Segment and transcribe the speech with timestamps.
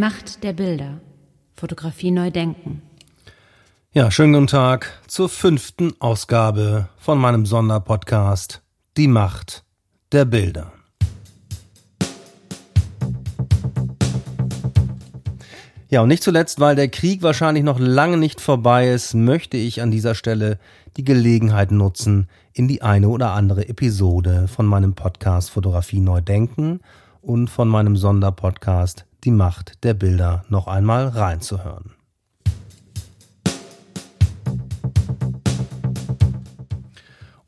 [0.00, 0.98] Macht der Bilder.
[1.52, 2.80] Fotografie neu denken.
[3.92, 8.62] Ja, schönen guten Tag zur fünften Ausgabe von meinem Sonderpodcast
[8.96, 9.62] Die Macht
[10.10, 10.72] der Bilder.
[15.90, 19.82] Ja, und nicht zuletzt, weil der Krieg wahrscheinlich noch lange nicht vorbei ist, möchte ich
[19.82, 20.58] an dieser Stelle
[20.96, 26.80] die Gelegenheit nutzen, in die eine oder andere Episode von meinem Podcast Fotografie neu denken
[27.20, 31.92] und von meinem Sonderpodcast Die Macht der Bilder noch einmal reinzuhören.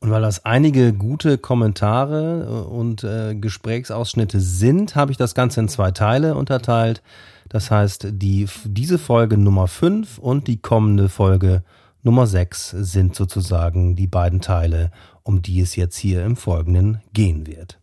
[0.00, 5.68] Und weil das einige gute Kommentare und äh, Gesprächsausschnitte sind, habe ich das Ganze in
[5.68, 7.02] zwei Teile unterteilt.
[7.48, 11.62] Das heißt, die, diese Folge Nummer 5 und die kommende Folge
[12.02, 14.91] Nummer 6 sind sozusagen die beiden Teile,
[15.22, 17.78] um die es jetzt hier im Folgenden gehen wird.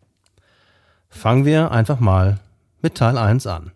[1.08, 2.38] Fangen wir einfach mal
[2.82, 3.72] mit Teil 1 an.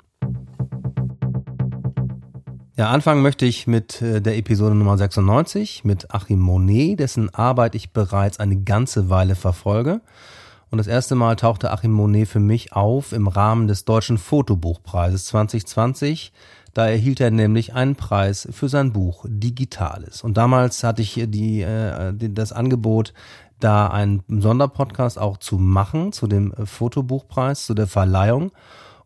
[2.76, 7.76] Ja, anfangen möchte ich mit äh, der Episode Nummer 96 mit Achim Monet, dessen Arbeit
[7.76, 10.00] ich bereits eine ganze Weile verfolge.
[10.72, 15.26] Und das erste Mal tauchte Achim Monet für mich auf im Rahmen des Deutschen Fotobuchpreises
[15.26, 16.32] 2020.
[16.72, 20.24] Da erhielt er nämlich einen Preis für sein Buch Digitales.
[20.24, 23.14] Und damals hatte ich die, äh, das Angebot,
[23.60, 28.50] da einen Sonderpodcast auch zu machen zu dem Fotobuchpreis, zu der Verleihung.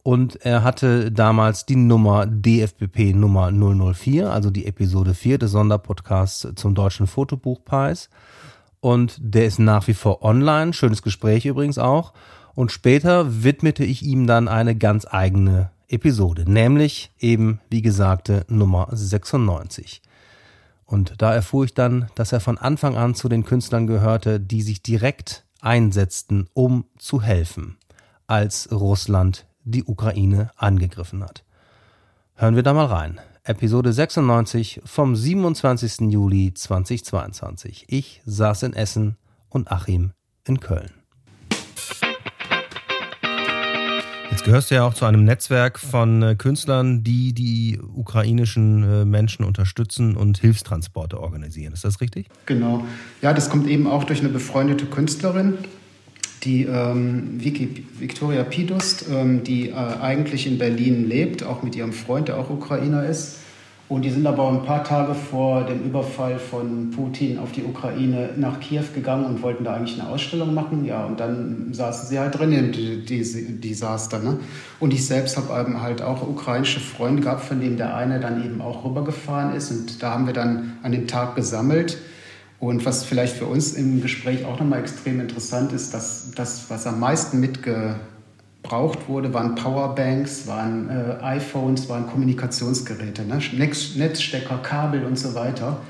[0.09, 6.49] Und er hatte damals die Nummer DFBP Nummer 004, also die Episode 4 des Sonderpodcasts
[6.55, 8.09] zum Deutschen Fotobuchpreis
[8.81, 10.73] und der ist nach wie vor online.
[10.73, 12.15] Schönes Gespräch übrigens auch.
[12.55, 18.89] Und später widmete ich ihm dann eine ganz eigene Episode, nämlich eben, wie gesagte, Nummer
[18.91, 20.01] 96.
[20.87, 24.63] Und da erfuhr ich dann, dass er von Anfang an zu den Künstlern gehörte, die
[24.63, 27.77] sich direkt einsetzten, um zu helfen,
[28.27, 31.45] als Russland die Ukraine angegriffen hat.
[32.35, 33.21] Hören wir da mal rein.
[33.45, 36.11] Episode 96 vom 27.
[36.11, 37.87] Juli 2022.
[37.89, 39.17] Ich saß in Essen
[39.49, 40.13] und Achim
[40.45, 40.91] in Köln.
[44.31, 49.05] Jetzt gehörst du ja auch zu einem Netzwerk von äh, Künstlern, die die ukrainischen äh,
[49.05, 51.73] Menschen unterstützen und Hilfstransporte organisieren.
[51.73, 52.29] Ist das richtig?
[52.47, 52.85] Genau.
[53.21, 55.59] Ja, das kommt eben auch durch eine befreundete Künstlerin,
[56.45, 57.41] die ähm,
[57.99, 62.51] Victoria Pidust, ähm, die äh, eigentlich in Berlin lebt, auch mit ihrem Freund, der auch
[62.51, 63.39] Ukrainer ist.
[63.89, 68.31] Und die sind aber ein paar Tage vor dem Überfall von Putin auf die Ukraine
[68.37, 70.85] nach Kiew gegangen und wollten da eigentlich eine Ausstellung machen.
[70.85, 74.19] Ja, und dann saßen sie halt drin im Desaster.
[74.19, 74.41] Ne?
[74.79, 78.45] Und ich selbst habe eben halt auch ukrainische Freunde gehabt, von denen der eine dann
[78.45, 79.71] eben auch rübergefahren ist.
[79.71, 81.97] Und da haben wir dann an dem Tag gesammelt.
[82.61, 86.87] Und was vielleicht für uns im Gespräch auch nochmal extrem interessant ist, dass das, was
[86.89, 93.39] am meisten mitgebraucht wurde, waren Powerbanks, waren äh, iPhones, waren Kommunikationsgeräte, ne?
[93.55, 95.81] Netzstecker, Kabel und so weiter,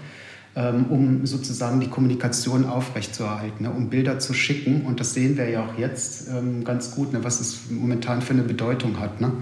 [0.57, 3.71] ähm, um sozusagen die Kommunikation aufrechtzuerhalten, ne?
[3.71, 4.83] um Bilder zu schicken.
[4.83, 7.25] Und das sehen wir ja auch jetzt ähm, ganz gut, ne?
[7.25, 9.33] was es momentan für eine Bedeutung hat, ne?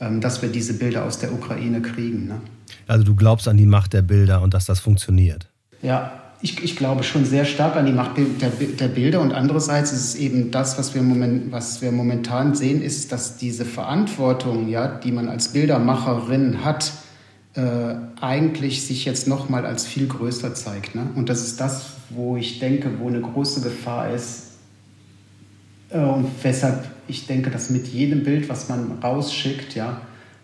[0.00, 2.26] ähm, dass wir diese Bilder aus der Ukraine kriegen.
[2.26, 2.40] Ne?
[2.88, 5.48] Also du glaubst an die Macht der Bilder und dass das funktioniert?
[5.82, 9.92] Ja, ich, ich, glaube schon sehr stark an die Macht der, der, Bilder und andererseits
[9.92, 14.68] ist es eben das, was wir, moment, was wir momentan sehen, ist, dass diese Verantwortung,
[14.68, 16.92] ja, die man als Bildermacherin hat,
[17.54, 20.94] äh, eigentlich sich jetzt nochmal als viel größer zeigt.
[20.94, 21.06] Ne?
[21.14, 24.54] Und das ist das, wo ich denke, wo eine große Gefahr ist
[25.90, 30.00] äh, und weshalb ich denke, dass mit jedem Bild, was man rausschickt, ja,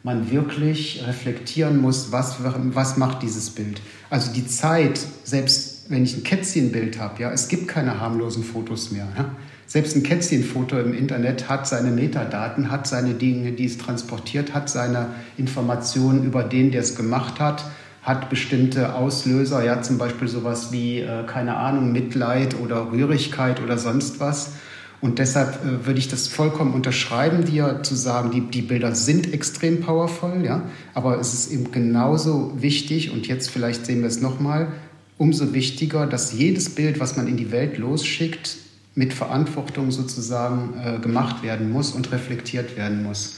[0.09, 3.83] man wirklich reflektieren muss, was, was macht dieses Bild.
[4.09, 8.91] Also die Zeit, selbst wenn ich ein Kätzchenbild habe, ja, es gibt keine harmlosen Fotos
[8.91, 9.07] mehr.
[9.19, 9.27] Ja.
[9.67, 14.71] Selbst ein Kätzchenfoto im Internet hat seine Metadaten, hat seine Dinge, die es transportiert, hat
[14.71, 17.67] seine Informationen über den, der es gemacht hat,
[18.01, 23.77] hat bestimmte Auslöser, ja, zum Beispiel sowas wie, äh, keine Ahnung, Mitleid oder Rührigkeit oder
[23.77, 24.53] sonst was.
[25.01, 29.33] Und deshalb äh, würde ich das vollkommen unterschreiben, dir zu sagen, die, die Bilder sind
[29.33, 30.63] extrem powerful, ja,
[30.95, 34.69] aber es ist eben genauso wichtig, und jetzt vielleicht sehen wir es nochmal,
[35.17, 38.57] umso wichtiger, dass jedes Bild, was man in die Welt losschickt,
[38.95, 43.37] mit Verantwortung sozusagen äh, gemacht werden muss und reflektiert werden muss.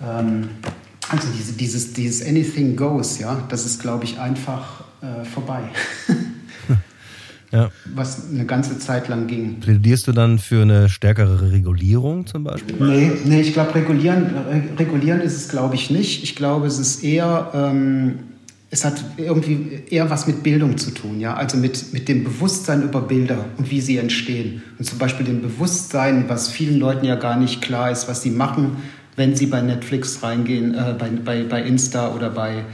[0.00, 0.50] Ähm,
[1.08, 5.64] also diese, dieses, dieses Anything Goes, ja, das ist, glaube ich, einfach äh, vorbei.
[7.50, 7.70] ja.
[7.94, 9.60] Was eine ganze Zeit lang ging.
[9.60, 12.76] Plädierst du dann für eine stärkere Regulierung zum Beispiel?
[12.78, 14.26] Nee, nee ich glaube, regulieren,
[14.78, 16.22] regulieren ist es, glaube ich, nicht.
[16.22, 17.50] Ich glaube, es ist eher...
[17.54, 18.14] Ähm,
[18.70, 22.82] es hat irgendwie eher was mit Bildung zu tun, ja, also mit, mit dem Bewusstsein
[22.82, 24.62] über Bilder und wie sie entstehen.
[24.78, 28.30] Und zum Beispiel dem Bewusstsein, was vielen Leuten ja gar nicht klar ist, was sie
[28.30, 28.76] machen,
[29.16, 32.64] wenn sie bei Netflix reingehen, äh, bei, bei, bei Insta oder bei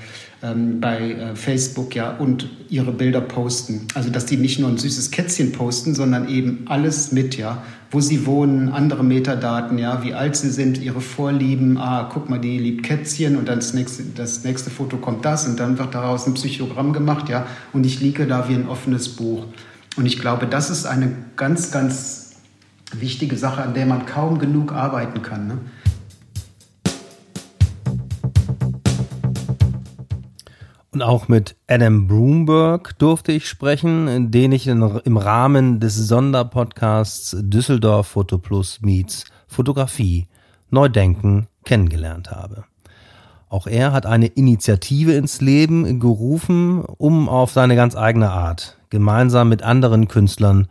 [0.45, 3.89] ähm, bei äh, Facebook ja und ihre Bilder posten.
[3.95, 8.01] Also dass die nicht nur ein süßes Kätzchen posten, sondern eben alles mit, ja, wo
[8.01, 12.59] sie wohnen, andere Metadaten, ja, wie alt sie sind, ihre Vorlieben, ah, guck mal, die
[12.59, 16.27] liebt Kätzchen und dann das nächste, das nächste Foto kommt das und dann wird daraus
[16.27, 19.47] ein Psychogramm gemacht, ja, und ich liege da wie ein offenes Buch.
[19.97, 22.33] Und ich glaube, das ist eine ganz, ganz
[22.93, 25.47] wichtige Sache, an der man kaum genug arbeiten kann.
[25.47, 25.59] Ne?
[30.95, 38.07] Und auch mit Adam Broomberg durfte ich sprechen, den ich im Rahmen des Sonderpodcasts Düsseldorf
[38.07, 40.29] Foto Plus Meets Fotografie
[40.71, 42.63] Neudenken kennengelernt habe.
[43.49, 49.49] Auch er hat eine Initiative ins Leben gerufen, um auf seine ganz eigene Art, gemeinsam
[49.49, 50.69] mit anderen Künstlern,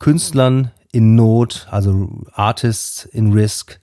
[0.00, 3.78] Künstlern in Not, also Artists in Risk,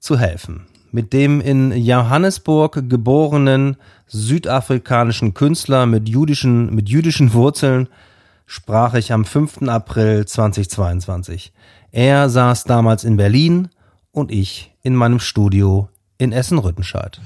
[0.00, 3.76] zu helfen mit dem in Johannesburg geborenen
[4.14, 7.88] südafrikanischen Künstler mit jüdischen, mit jüdischen Wurzeln
[8.46, 9.62] sprach ich am 5.
[9.68, 11.52] April 2022.
[11.90, 13.68] Er saß damals in Berlin
[14.12, 15.88] und ich in meinem Studio
[16.18, 17.20] in Essen-Rüttenscheid.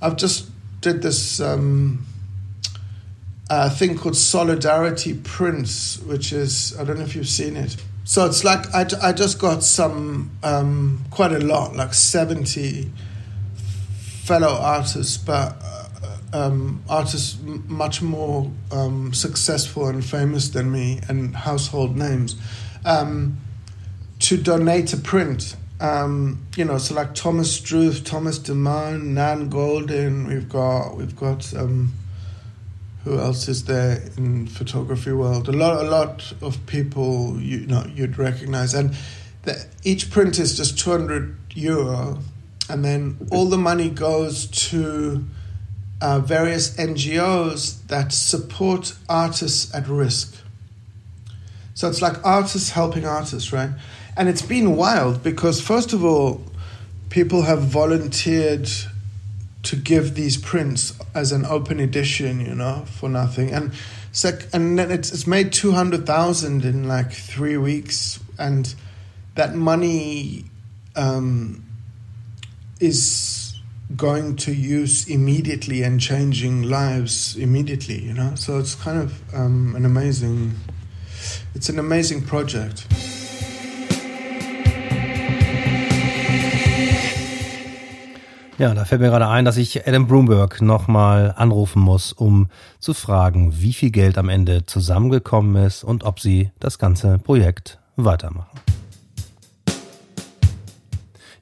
[0.00, 0.46] I've just
[0.80, 2.06] did this um,
[3.50, 7.76] uh, thing called Solidarity Prince, which is, I don't know if you've seen it.
[8.04, 12.90] So it's like I, I just got some, um, quite a lot, like 70
[14.24, 15.54] fellow artists, but
[16.32, 22.36] um, artists much more um, successful and famous than me and household names,
[22.84, 23.38] um,
[24.20, 25.56] to donate a print.
[25.80, 30.26] Um, you know, so like Thomas Struth, Thomas DeMann, Nan Golden.
[30.26, 31.94] We've got we've got um,
[33.04, 35.48] who else is there in photography world?
[35.48, 38.94] A lot, a lot of people you know you'd recognize, and
[39.44, 42.18] the, each print is just two hundred euro
[42.70, 45.24] and then all the money goes to
[46.00, 50.36] uh, various NGOs that support artists at risk.
[51.74, 53.70] So it's like artists helping artists, right?
[54.16, 56.42] And it's been wild because, first of all,
[57.10, 58.68] people have volunteered
[59.62, 63.50] to give these prints as an open edition, you know, for nothing.
[63.52, 63.72] And
[64.12, 68.20] sec- and then it's, it's made 200,000 in like three weeks.
[68.38, 68.74] And
[69.34, 70.44] that money
[70.96, 71.64] um,
[72.78, 73.49] is
[73.96, 79.74] going to use immediately and changing lives immediately you know so it's kind of um,
[79.76, 80.54] an amazing
[81.54, 82.86] it's an amazing project
[88.60, 92.48] Ja, da fällt mir gerade ein, dass ich Adam Broomberg nochmal anrufen muss, um
[92.78, 97.78] zu fragen, wie viel Geld am Ende zusammengekommen ist und ob sie das ganze Projekt
[97.96, 98.69] weitermachen.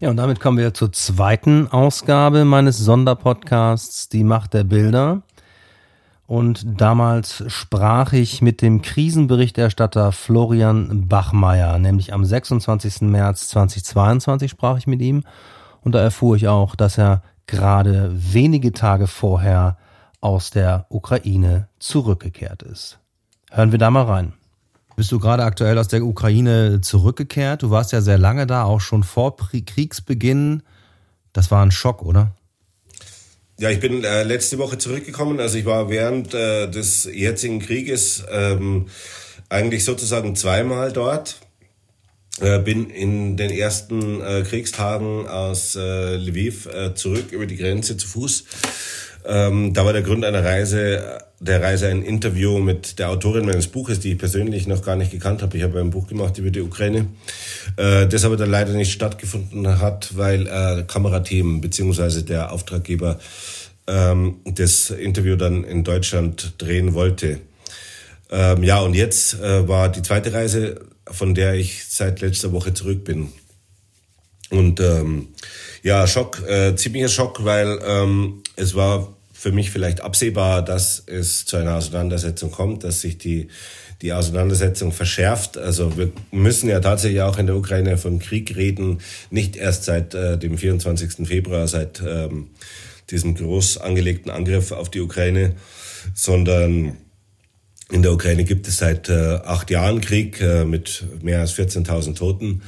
[0.01, 5.23] Ja, und damit kommen wir zur zweiten Ausgabe meines Sonderpodcasts Die Macht der Bilder.
[6.29, 13.01] Und damals sprach ich mit dem Krisenberichterstatter Florian Bachmeier, nämlich am 26.
[13.01, 15.25] März 2022 sprach ich mit ihm.
[15.81, 19.79] Und da erfuhr ich auch, dass er gerade wenige Tage vorher
[20.21, 23.01] aus der Ukraine zurückgekehrt ist.
[23.51, 24.38] Hören wir da mal rein.
[24.99, 27.63] Bist du gerade aktuell aus der Ukraine zurückgekehrt?
[27.63, 30.65] Du warst ja sehr lange da, auch schon vor Kriegsbeginn.
[31.33, 32.35] Das war ein Schock, oder?
[33.61, 35.39] Ja, ich bin äh, letzte Woche zurückgekommen.
[35.39, 38.87] Also ich war während äh, des jetzigen Krieges ähm,
[39.49, 41.43] eigentlich sozusagen zweimal dort.
[42.41, 47.97] Äh, bin in den ersten äh, Kriegstagen aus äh, Lviv äh, zurück über die Grenze
[47.97, 48.47] zu Fuß.
[49.27, 53.69] Ähm, da war der Grund einer Reise der Reise ein Interview mit der Autorin meines
[53.69, 55.57] Buches, die ich persönlich noch gar nicht gekannt habe.
[55.57, 57.07] Ich habe ein Buch gemacht über die Ukraine,
[57.77, 63.21] äh, das aber dann leider nicht stattgefunden hat, weil äh, Kamerateam beziehungsweise der Auftraggeber
[63.87, 67.39] ähm, das Interview dann in Deutschland drehen wollte.
[68.31, 72.75] Ähm, ja, und jetzt äh, war die zweite Reise, von der ich seit letzter Woche
[72.75, 73.29] zurück bin.
[74.51, 75.29] Und ähm,
[75.83, 81.45] ja, Schock, äh, ziemlicher Schock, weil ähm, es war für mich vielleicht absehbar, dass es
[81.45, 83.47] zu einer Auseinandersetzung kommt, dass sich die,
[84.03, 85.57] die Auseinandersetzung verschärft.
[85.57, 88.99] Also wir müssen ja tatsächlich auch in der Ukraine von Krieg reden,
[89.31, 91.29] nicht erst seit äh, dem 24.
[91.29, 92.49] Februar, seit ähm,
[93.13, 95.55] diesem groß angelegten Angriff auf die Ukraine,
[96.17, 96.97] sondern
[97.93, 102.17] in der Ukraine gibt es seit äh, acht Jahren Krieg äh, mit mehr als 14.000
[102.17, 102.63] Toten.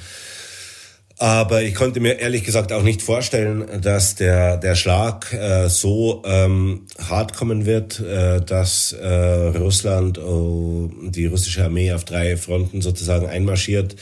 [1.21, 6.23] Aber ich konnte mir ehrlich gesagt auch nicht vorstellen, dass der, der Schlag äh, so
[6.25, 12.81] ähm, hart kommen wird, äh, dass äh, Russland, oh, die russische Armee auf drei Fronten
[12.81, 13.97] sozusagen einmarschiert,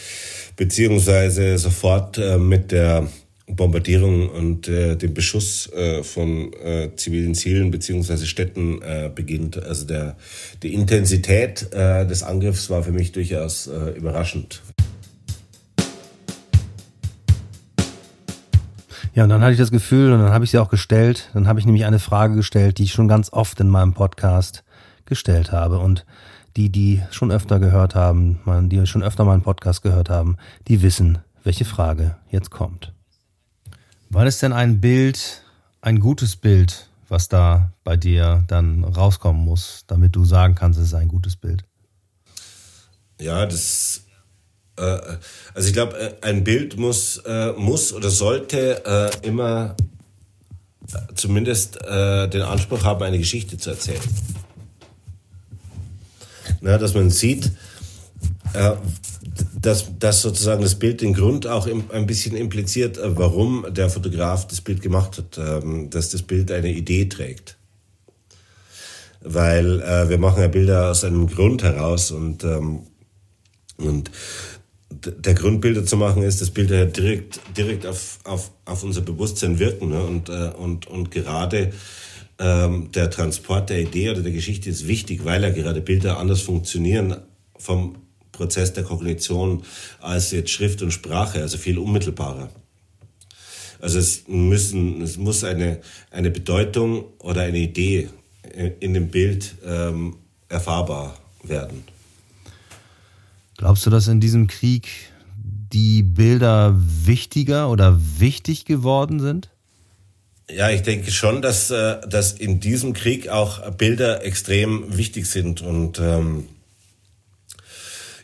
[0.54, 3.08] beziehungsweise sofort äh, mit der
[3.48, 9.60] Bombardierung und äh, dem Beschuss äh, von äh, zivilen Zielen beziehungsweise Städten äh, beginnt.
[9.60, 10.16] Also der,
[10.62, 14.62] die Intensität äh, des Angriffs war für mich durchaus äh, überraschend.
[19.18, 21.48] Ja, und dann hatte ich das Gefühl, und dann habe ich sie auch gestellt, dann
[21.48, 24.62] habe ich nämlich eine Frage gestellt, die ich schon ganz oft in meinem Podcast
[25.06, 25.80] gestellt habe.
[25.80, 26.06] Und
[26.54, 28.38] die, die schon öfter gehört haben,
[28.70, 30.36] die schon öfter meinen Podcast gehört haben,
[30.68, 32.92] die wissen, welche Frage jetzt kommt.
[34.08, 35.42] Wann ist denn ein Bild,
[35.80, 40.86] ein gutes Bild, was da bei dir dann rauskommen muss, damit du sagen kannst, es
[40.86, 41.64] ist ein gutes Bild?
[43.20, 44.04] Ja, das
[44.78, 48.82] also ich glaube, äh, ein Bild muss, äh, muss oder sollte
[49.22, 49.76] immer
[51.14, 54.00] zumindest den Anspruch haben, eine Geschichte zu erzählen.
[56.62, 57.52] Na, dass man sieht,
[59.60, 64.62] dass, dass sozusagen das Bild den Grund auch ein bisschen impliziert, warum der Fotograf das
[64.62, 67.58] Bild gemacht hat, ähm, dass das Bild eine Idee trägt.
[69.20, 72.86] Weil wir machen ja Bilder aus einem Grund heraus und, ähm,
[73.76, 74.10] und
[74.90, 79.58] der Grund, Bilder zu machen, ist, dass Bilder direkt, direkt auf, auf, auf unser Bewusstsein
[79.58, 79.90] wirken.
[79.90, 80.02] Ne?
[80.02, 81.72] Und, äh, und, und gerade
[82.38, 86.40] ähm, der Transport der Idee oder der Geschichte ist wichtig, weil ja gerade Bilder anders
[86.40, 87.16] funktionieren
[87.58, 87.96] vom
[88.32, 89.62] Prozess der Kognition
[90.00, 92.50] als jetzt Schrift und Sprache, also viel unmittelbarer.
[93.80, 95.80] Also es müssen, es muss eine,
[96.10, 98.08] eine Bedeutung oder eine Idee
[98.80, 100.16] in dem Bild ähm,
[100.48, 101.84] erfahrbar werden.
[103.58, 104.88] Glaubst du, dass in diesem Krieg
[105.72, 109.50] die Bilder wichtiger oder wichtig geworden sind?
[110.48, 115.60] Ja, ich denke schon, dass, äh, dass in diesem Krieg auch Bilder extrem wichtig sind.
[115.60, 116.44] Und ähm,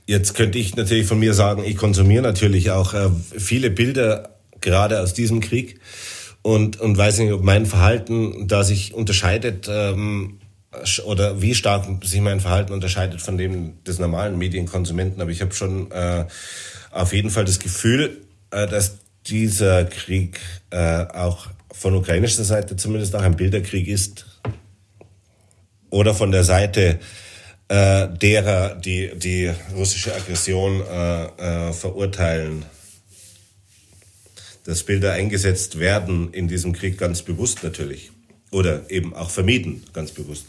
[0.07, 5.01] jetzt könnte ich natürlich von mir sagen, ich konsumiere natürlich auch äh, viele Bilder gerade
[5.01, 5.81] aus diesem Krieg
[6.43, 10.39] und, und weiß nicht, ob mein Verhalten da sich unterscheidet ähm,
[11.05, 15.21] oder wie stark sich mein Verhalten unterscheidet von dem des normalen Medienkonsumenten.
[15.21, 16.27] Aber ich habe schon äh,
[16.91, 20.41] auf jeden Fall das Gefühl, äh, dass dieser Krieg
[20.71, 24.27] äh, auch von ukrainischer Seite zumindest auch ein Bilderkrieg ist.
[25.91, 26.99] Oder von der Seite
[27.69, 31.25] äh, derer, die die russische Aggression äh,
[31.69, 32.65] äh, verurteilen.
[34.65, 38.11] Dass Bilder eingesetzt werden in diesem Krieg ganz bewusst natürlich.
[38.51, 40.47] Oder eben auch vermieden, ganz bewusst.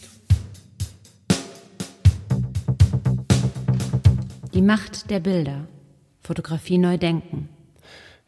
[4.56, 5.68] Die Macht der Bilder.
[6.22, 7.50] Fotografie neu denken.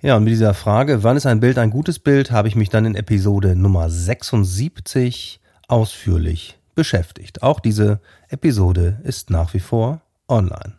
[0.01, 2.67] Ja, und mit dieser Frage, wann ist ein Bild ein gutes Bild, habe ich mich
[2.67, 7.43] dann in Episode Nummer 76 ausführlich beschäftigt.
[7.43, 10.73] Auch diese Episode ist nach wie vor online.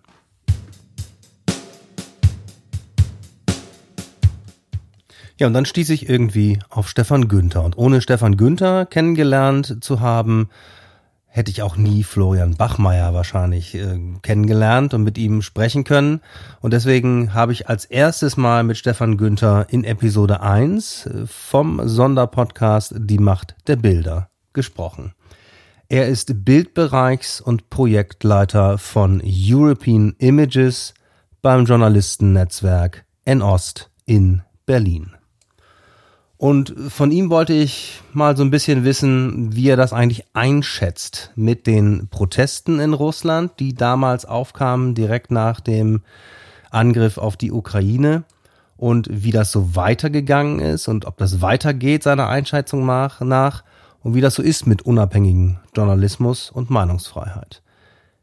[5.38, 7.64] Ja, und dann stieß ich irgendwie auf Stefan Günther.
[7.64, 10.50] Und ohne Stefan Günther kennengelernt zu haben,
[11.28, 16.20] hätte ich auch nie Florian Bachmeier wahrscheinlich äh, kennengelernt und mit ihm sprechen können.
[16.61, 21.87] Und deswegen habe ich als erstes Mal mit Stefan Günther in Episode 1 äh, vom
[21.87, 25.12] Sonderpodcast Die Macht der Bilder gesprochen.
[25.88, 30.94] Er ist Bildbereichs- und Projektleiter von European Images
[31.40, 35.17] beim Journalistennetzwerk N-Ost in Berlin.
[36.38, 41.33] Und von ihm wollte ich mal so ein bisschen wissen, wie er das eigentlich einschätzt
[41.35, 46.02] mit den Protesten in Russland, die damals aufkamen direkt nach dem
[46.71, 48.23] Angriff auf die Ukraine
[48.76, 53.64] und wie das so weitergegangen ist und ob das weitergeht seiner Einschätzung nach,
[54.00, 57.62] und wie das so ist mit unabhängigem Journalismus und Meinungsfreiheit.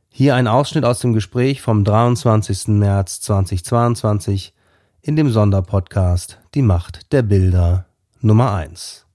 [0.09, 2.69] Hier ein Ausschnitt aus dem Gespräch vom 23.
[2.69, 4.53] März 2022
[5.01, 7.85] in dem Sonderpodcast Die Macht der Bilder
[8.25, 9.05] Nummer eins.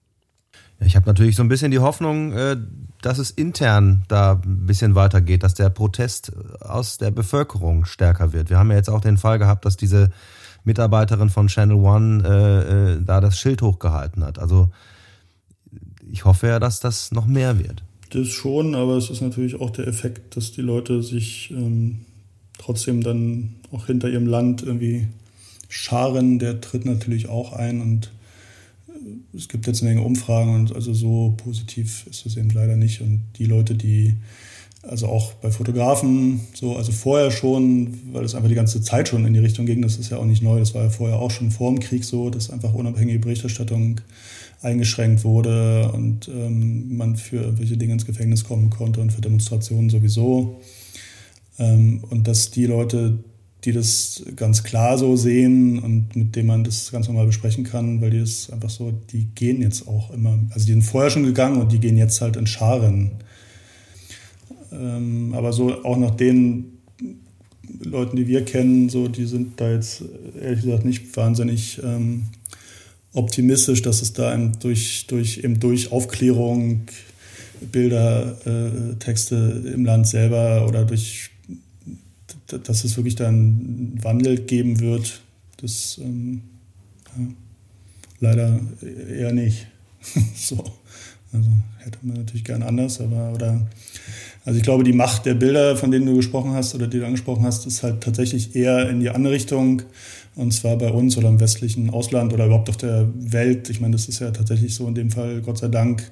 [0.82, 2.56] Ich habe natürlich so ein bisschen die Hoffnung, äh,
[3.02, 8.50] dass es intern da ein bisschen weitergeht, dass der Protest aus der Bevölkerung stärker wird.
[8.50, 10.10] Wir haben ja jetzt auch den Fall gehabt, dass diese
[10.64, 14.38] Mitarbeiterin von Channel One äh, äh, da das Schild hochgehalten hat.
[14.38, 14.70] Also
[16.10, 17.82] ich hoffe ja, dass das noch mehr wird.
[18.10, 22.00] Das schon, aber es ist natürlich auch der Effekt, dass die Leute sich ähm,
[22.58, 25.08] trotzdem dann auch hinter ihrem Land irgendwie
[25.68, 26.38] scharen.
[26.38, 28.10] Der tritt natürlich auch ein und
[29.34, 33.00] es gibt jetzt eine Menge Umfragen und also so positiv ist es eben leider nicht.
[33.00, 34.16] Und die Leute, die,
[34.82, 39.24] also auch bei Fotografen, so, also vorher schon, weil es einfach die ganze Zeit schon
[39.26, 41.30] in die Richtung ging, das ist ja auch nicht neu, das war ja vorher auch
[41.30, 44.00] schon vor dem Krieg so, dass einfach unabhängige Berichterstattung
[44.62, 49.90] eingeschränkt wurde und ähm, man für irgendwelche Dinge ins Gefängnis kommen konnte und für Demonstrationen
[49.90, 50.60] sowieso.
[51.58, 53.18] Ähm, und dass die Leute,
[53.64, 58.00] die das ganz klar so sehen und mit denen man das ganz normal besprechen kann,
[58.00, 61.24] weil die das einfach so, die gehen jetzt auch immer, also die sind vorher schon
[61.24, 63.10] gegangen und die gehen jetzt halt in Scharen.
[64.72, 66.78] Ähm, aber so auch nach den
[67.82, 70.04] Leuten, die wir kennen, so, die sind da jetzt
[70.40, 72.24] ehrlich gesagt nicht wahnsinnig ähm,
[73.12, 76.82] optimistisch, dass es da eben durch, durch, eben durch Aufklärung,
[77.72, 81.30] Bilder, äh, Texte im Land selber oder durch,
[82.52, 85.20] dass es wirklich da einen Wandel geben wird.
[85.58, 86.42] Das ähm,
[87.16, 87.26] ja,
[88.20, 88.60] leider
[89.08, 89.66] eher nicht.
[90.34, 90.64] so.
[91.32, 93.66] Also hätte man natürlich gern anders, aber oder
[94.44, 97.04] also ich glaube, die Macht der Bilder, von denen du gesprochen hast oder die du
[97.04, 99.82] angesprochen hast, ist halt tatsächlich eher in die andere Richtung.
[100.34, 103.68] Und zwar bei uns oder im westlichen Ausland oder überhaupt auf der Welt.
[103.68, 106.10] Ich meine, das ist ja tatsächlich so in dem Fall, Gott sei Dank,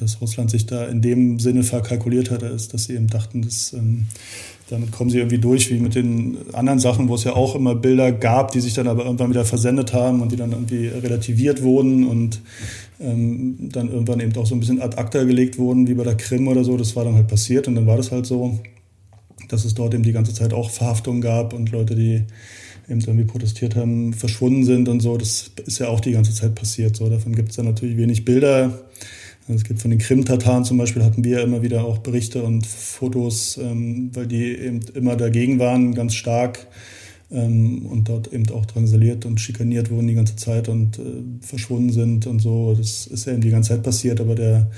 [0.00, 3.72] dass Russland sich da in dem Sinne verkalkuliert hat, ist, dass sie eben dachten, dass
[3.72, 4.06] ähm,
[4.70, 7.74] damit kommen sie irgendwie durch, wie mit den anderen Sachen, wo es ja auch immer
[7.74, 11.62] Bilder gab, die sich dann aber irgendwann wieder versendet haben und die dann irgendwie relativiert
[11.62, 12.40] wurden und
[13.00, 16.16] ähm, dann irgendwann eben auch so ein bisschen ad acta gelegt wurden, wie bei der
[16.16, 16.76] Krim oder so.
[16.76, 18.60] Das war dann halt passiert und dann war das halt so,
[19.48, 22.22] dass es dort eben die ganze Zeit auch Verhaftungen gab und Leute, die
[22.88, 25.16] eben irgendwie protestiert haben, verschwunden sind und so.
[25.16, 26.96] Das ist ja auch die ganze Zeit passiert.
[26.96, 28.78] So, davon gibt es dann natürlich wenig Bilder.
[29.54, 33.58] Es gibt von den Krim-Tataren zum Beispiel, hatten wir immer wieder auch Berichte und Fotos,
[33.58, 36.66] ähm, weil die eben immer dagegen waren, ganz stark
[37.30, 41.92] ähm, und dort eben auch drangsaliert und schikaniert wurden die ganze Zeit und äh, verschwunden
[41.92, 42.74] sind und so.
[42.74, 44.70] Das ist ja eben die ganze Zeit passiert, aber der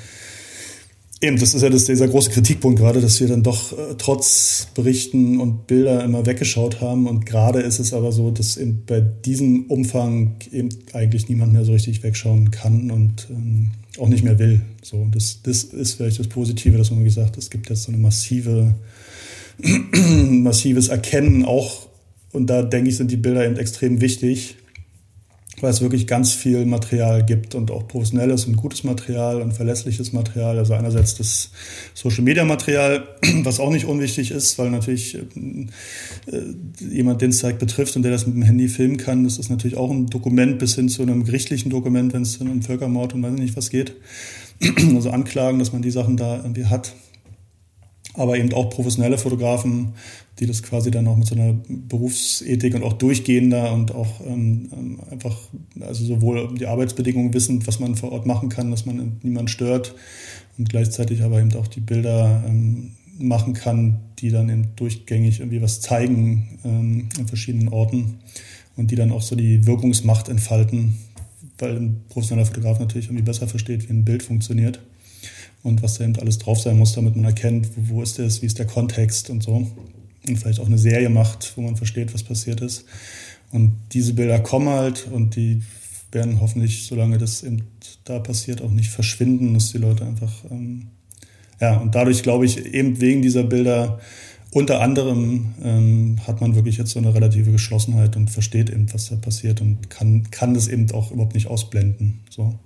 [1.23, 4.67] Eben, das ist ja das, dieser große Kritikpunkt gerade, dass wir dann doch äh, trotz
[4.75, 7.07] Berichten und Bilder immer weggeschaut haben.
[7.07, 11.65] Und gerade ist es aber so, dass eben bei diesem Umfang eben eigentlich niemand mehr
[11.65, 14.63] so richtig wegschauen kann und ähm, auch nicht mehr will.
[14.83, 18.01] So, das, das ist vielleicht das Positive, dass man gesagt, es gibt jetzt so eine
[18.01, 18.75] massive,
[19.63, 21.89] massives Erkennen auch.
[22.33, 24.57] Und da denke ich, sind die Bilder eben extrem wichtig,
[25.63, 30.13] weil es wirklich ganz viel Material gibt und auch professionelles und gutes Material und verlässliches
[30.13, 30.59] Material.
[30.59, 31.51] Also einerseits das
[31.95, 33.07] Social Media Material,
[33.45, 35.67] was auch nicht unwichtig ist, weil natürlich äh,
[36.81, 39.51] jemand den es direkt betrifft und der das mit dem Handy filmen kann, das ist
[39.51, 43.23] natürlich auch ein Dokument bis hin zu einem gerichtlichen Dokument, wenn es um Völkermord und
[43.23, 43.95] weiß nicht was geht.
[44.95, 46.95] Also Anklagen, dass man die Sachen da irgendwie hat
[48.15, 49.95] aber eben auch professionelle Fotografen,
[50.39, 54.69] die das quasi dann auch mit so einer Berufsethik und auch durchgehender und auch ähm,
[54.73, 55.37] ähm einfach,
[55.81, 59.95] also sowohl die Arbeitsbedingungen wissen, was man vor Ort machen kann, dass man niemand stört
[60.59, 65.63] und gleichzeitig aber eben auch die Bilder ähm, machen kann, die dann eben durchgängig irgendwie
[65.63, 68.19] was zeigen ähm, an verschiedenen Orten
[68.77, 70.99] und die dann auch so die Wirkungsmacht entfalten,
[71.59, 74.81] weil ein professioneller Fotograf natürlich irgendwie besser versteht, wie ein Bild funktioniert
[75.63, 78.43] und was da eben alles drauf sein muss, damit man erkennt, wo, wo ist das,
[78.43, 79.67] wie ist der Kontext und so.
[80.27, 82.85] Und vielleicht auch eine Serie macht, wo man versteht, was passiert ist.
[83.51, 85.63] Und diese Bilder kommen halt und die
[86.11, 87.63] werden hoffentlich, solange das eben
[88.05, 90.89] da passiert, auch nicht verschwinden, dass die Leute einfach, ähm,
[91.61, 94.01] ja, und dadurch glaube ich, eben wegen dieser Bilder,
[94.53, 99.09] unter anderem ähm, hat man wirklich jetzt so eine relative Geschlossenheit und versteht eben, was
[99.09, 102.21] da passiert und kann, kann das eben auch überhaupt nicht ausblenden.
[102.29, 102.59] So.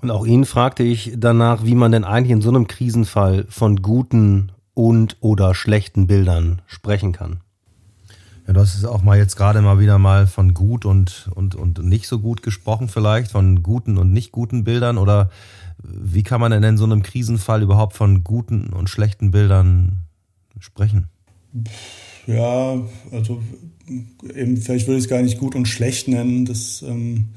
[0.00, 3.82] Und auch ihn fragte ich danach, wie man denn eigentlich in so einem Krisenfall von
[3.82, 7.40] guten und oder schlechten Bildern sprechen kann.
[8.46, 11.54] Ja, du hast es auch mal jetzt gerade mal wieder mal von gut und, und,
[11.54, 15.30] und nicht so gut gesprochen vielleicht, von guten und nicht guten Bildern oder
[15.82, 20.04] wie kann man denn in so einem Krisenfall überhaupt von guten und schlechten Bildern
[20.58, 21.08] sprechen?
[22.26, 23.42] Ja, also
[24.34, 26.44] eben, vielleicht würde ich es gar nicht gut und schlecht nennen.
[26.44, 27.30] Das ähm,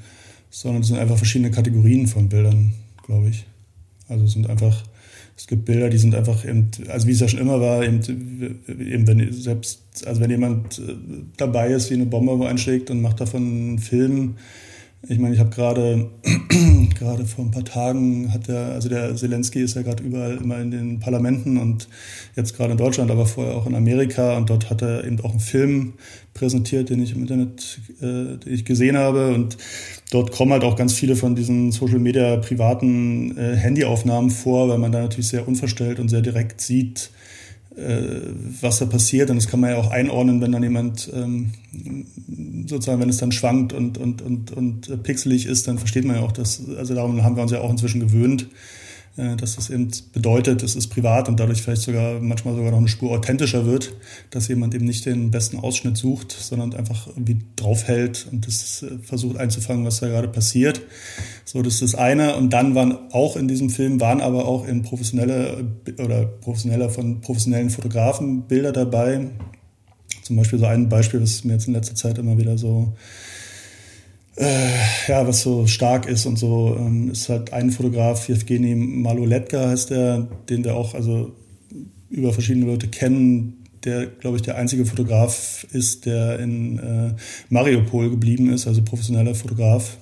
[0.56, 2.72] sondern es sind einfach verschiedene Kategorien von Bildern,
[3.04, 3.44] glaube ich.
[4.08, 4.84] Also es sind einfach,
[5.36, 8.62] es gibt Bilder, die sind einfach eben, also wie es ja schon immer war, eben,
[8.66, 10.94] eben wenn selbst, also wenn jemand äh,
[11.36, 14.36] dabei ist, wie eine Bombe einschlägt und macht davon einen Film,
[15.08, 16.10] ich meine, ich habe gerade
[16.98, 20.58] gerade vor ein paar Tagen hat der, also der Zelensky ist ja gerade überall immer
[20.58, 21.88] in den Parlamenten und
[22.34, 24.36] jetzt gerade in Deutschland, aber vorher auch in Amerika.
[24.36, 25.94] Und dort hat er eben auch einen Film
[26.34, 29.34] präsentiert, den ich im Internet, äh, den ich gesehen habe.
[29.34, 29.56] Und
[30.10, 34.78] dort kommen halt auch ganz viele von diesen Social Media privaten äh, Handyaufnahmen vor, weil
[34.78, 37.10] man da natürlich sehr unverstellt und sehr direkt sieht,
[37.76, 39.30] was da passiert.
[39.30, 41.52] Und das kann man ja auch einordnen, wenn dann jemand ähm,
[42.66, 46.22] sozusagen, wenn es dann schwankt und, und, und, und pixelig ist, dann versteht man ja
[46.22, 48.85] auch, dass, also darum haben wir uns ja auch inzwischen gewöhnt, äh,
[49.16, 52.88] dass das eben bedeutet, es ist privat und dadurch vielleicht sogar manchmal sogar noch eine
[52.88, 53.94] Spur authentischer wird,
[54.30, 58.98] dass jemand eben nicht den besten Ausschnitt sucht, sondern einfach irgendwie draufhält und das äh,
[59.02, 60.82] versucht einzufangen, was da gerade passiert.
[61.46, 62.36] So, das ist das eine.
[62.36, 65.64] Und dann waren auch in diesem Film, waren aber auch in professionelle
[65.98, 69.30] oder professioneller von professionellen Fotografen Bilder dabei.
[70.22, 73.25] Zum Beispiel so ein Beispiel, was mir jetzt in letzter Zeit immer wieder so äh,
[74.38, 79.90] ja, was so stark ist und so, ähm, ist halt ein Fotograf, Evgeny Maloletka heißt
[79.90, 81.32] der, den wir auch also
[82.10, 87.14] über verschiedene Leute kennen, der, glaube ich, der einzige Fotograf ist, der in äh,
[87.48, 89.96] Mariupol geblieben ist, also professioneller Fotograf.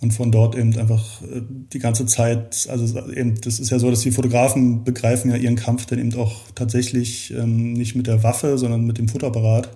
[0.00, 3.90] Und von dort eben einfach äh, die ganze Zeit, also eben, das ist ja so,
[3.90, 8.22] dass die Fotografen begreifen ja ihren Kampf dann eben auch tatsächlich ähm, nicht mit der
[8.22, 9.70] Waffe, sondern mit dem Fotoapparat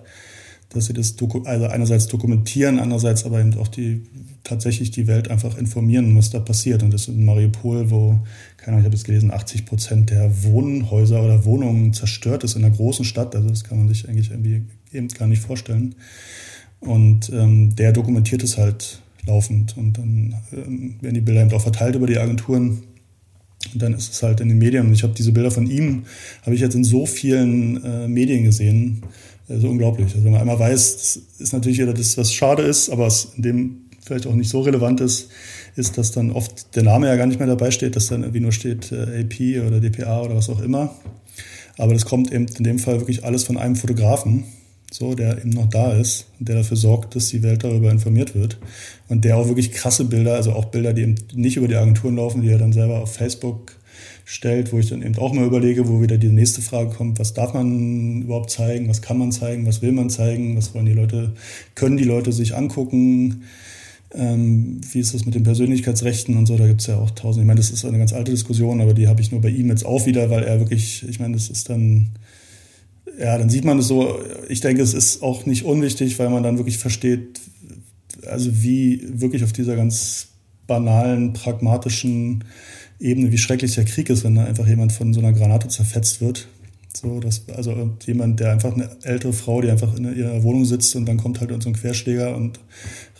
[0.69, 4.03] dass sie das also einerseits dokumentieren, andererseits aber eben auch die
[4.43, 6.83] tatsächlich die Welt einfach informieren, was da passiert.
[6.83, 8.19] Und das in Mariupol, wo,
[8.57, 12.63] keine Ahnung, ich habe jetzt gelesen, 80 Prozent der Wohnhäuser oder Wohnungen zerstört ist in
[12.63, 13.35] einer großen Stadt.
[13.35, 15.95] Also das kann man sich eigentlich irgendwie eben gar nicht vorstellen.
[16.79, 19.75] Und ähm, der dokumentiert es halt laufend.
[19.75, 22.83] Und dann ähm, werden die Bilder eben auch verteilt über die Agenturen.
[23.73, 24.87] Und dann ist es halt in den Medien.
[24.87, 26.05] Und ich habe diese Bilder von ihm,
[26.43, 29.03] habe ich jetzt in so vielen äh, Medien gesehen
[29.49, 30.13] also unglaublich.
[30.13, 33.41] Also wenn man einmal weiß, das ist natürlich das, was schade ist, aber was in
[33.43, 35.29] dem vielleicht auch nicht so relevant ist,
[35.75, 38.39] ist, dass dann oft der Name ja gar nicht mehr dabei steht, dass dann irgendwie
[38.39, 40.95] nur steht äh, AP oder DPA oder was auch immer.
[41.77, 44.45] Aber das kommt eben in dem Fall wirklich alles von einem Fotografen,
[44.91, 48.35] so, der eben noch da ist und der dafür sorgt, dass die Welt darüber informiert
[48.35, 48.57] wird.
[49.07, 52.15] Und der auch wirklich krasse Bilder, also auch Bilder, die eben nicht über die Agenturen
[52.15, 53.73] laufen, die er dann selber auf Facebook
[54.29, 57.33] stellt, wo ich dann eben auch mal überlege, wo wieder die nächste Frage kommt, was
[57.33, 60.93] darf man überhaupt zeigen, was kann man zeigen, was will man zeigen, was wollen die
[60.93, 61.33] Leute,
[61.73, 63.41] können die Leute sich angucken,
[64.13, 67.41] ähm, wie ist das mit den Persönlichkeitsrechten und so, da gibt es ja auch tausend,
[67.41, 69.69] ich meine, das ist eine ganz alte Diskussion, aber die habe ich nur bei ihm
[69.69, 72.09] jetzt auch wieder, weil er wirklich, ich meine, das ist dann,
[73.19, 76.43] ja, dann sieht man es so, ich denke, es ist auch nicht unwichtig, weil man
[76.43, 77.41] dann wirklich versteht,
[78.27, 80.27] also wie wirklich auf dieser ganz
[80.67, 82.43] banalen, pragmatischen
[82.99, 86.21] Ebene, wie schrecklich der Krieg ist, wenn da einfach jemand von so einer Granate zerfetzt
[86.21, 86.47] wird.
[86.93, 90.95] So, dass, also jemand, der einfach eine ältere Frau, die einfach in ihrer Wohnung sitzt
[90.95, 92.59] und dann kommt halt so ein Querschläger und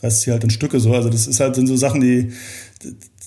[0.01, 0.93] reißt sie halt in Stücke so.
[0.93, 2.31] Also das ist halt, sind so Sachen, die,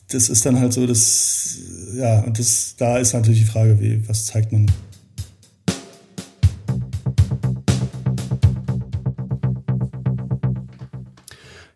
[0.09, 1.59] das ist dann halt so, das,
[1.97, 4.71] ja, und das, da ist natürlich die Frage, wie, was zeigt man?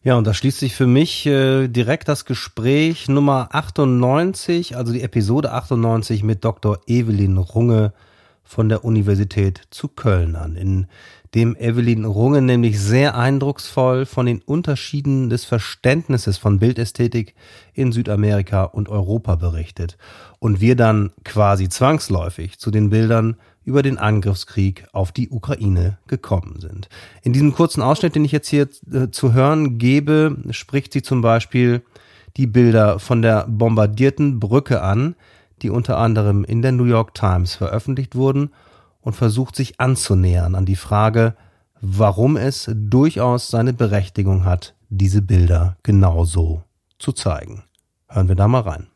[0.07, 5.03] Ja, und da schließt sich für mich äh, direkt das Gespräch Nummer 98, also die
[5.03, 6.79] Episode 98 mit Dr.
[6.87, 7.93] Evelyn Runge
[8.45, 10.87] von der Universität zu Köln an, in
[11.35, 17.35] dem Evelyn Runge nämlich sehr eindrucksvoll von den Unterschieden des Verständnisses von Bildästhetik
[17.75, 19.99] in Südamerika und Europa berichtet
[20.39, 26.61] und wir dann quasi zwangsläufig zu den Bildern über den Angriffskrieg auf die Ukraine gekommen
[26.61, 26.89] sind.
[27.23, 31.21] In diesem kurzen Ausschnitt, den ich jetzt hier äh, zu hören gebe, spricht sie zum
[31.21, 31.83] Beispiel
[32.37, 35.17] die Bilder von der bombardierten Brücke an,
[35.63, 38.51] die unter anderem in der New York Times veröffentlicht wurden
[39.01, 41.35] und versucht sich anzunähern an die Frage,
[41.81, 46.63] warum es durchaus seine Berechtigung hat, diese Bilder genauso
[46.99, 47.65] zu zeigen.
[48.09, 48.87] Hören wir da mal rein.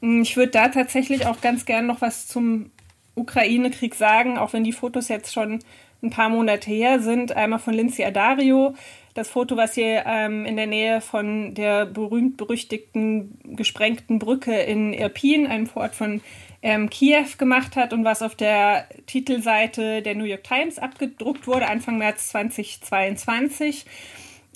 [0.00, 2.72] Ich würde da tatsächlich auch ganz gern noch was zum
[3.14, 5.60] Ukraine-Krieg sagen, auch wenn die Fotos jetzt schon
[6.02, 7.32] ein paar Monate her sind.
[7.32, 8.74] Einmal von Lindsay Adario,
[9.14, 15.46] das Foto, was sie ähm, in der Nähe von der berühmt-berüchtigten gesprengten Brücke in Irpin,
[15.46, 16.20] einem Vorort von
[16.62, 21.68] ähm, Kiew, gemacht hat und was auf der Titelseite der New York Times abgedruckt wurde,
[21.68, 23.84] Anfang März 2022.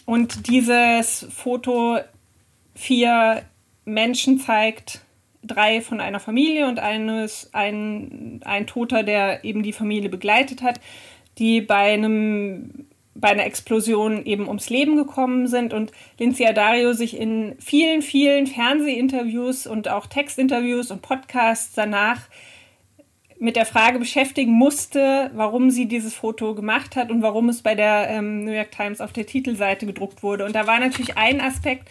[0.04, 1.98] Und dieses Foto
[2.74, 3.42] vier
[3.84, 5.05] Menschen zeigt,
[5.46, 10.80] drei von einer Familie und eines, ein, ein Toter, der eben die Familie begleitet hat,
[11.38, 12.86] die bei einem
[13.18, 18.46] bei einer Explosion eben ums Leben gekommen sind und Lindsay Dario sich in vielen, vielen
[18.46, 22.28] Fernsehinterviews und auch Textinterviews und Podcasts danach
[23.38, 27.74] mit der Frage beschäftigen musste, warum sie dieses Foto gemacht hat und warum es bei
[27.74, 30.44] der ähm, New York Times auf der Titelseite gedruckt wurde.
[30.44, 31.88] Und da war natürlich ein Aspekt,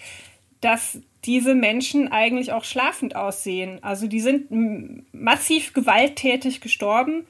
[0.62, 3.80] dass diese Menschen eigentlich auch schlafend aussehen.
[3.82, 4.48] Also die sind
[5.14, 7.26] massiv gewalttätig gestorben.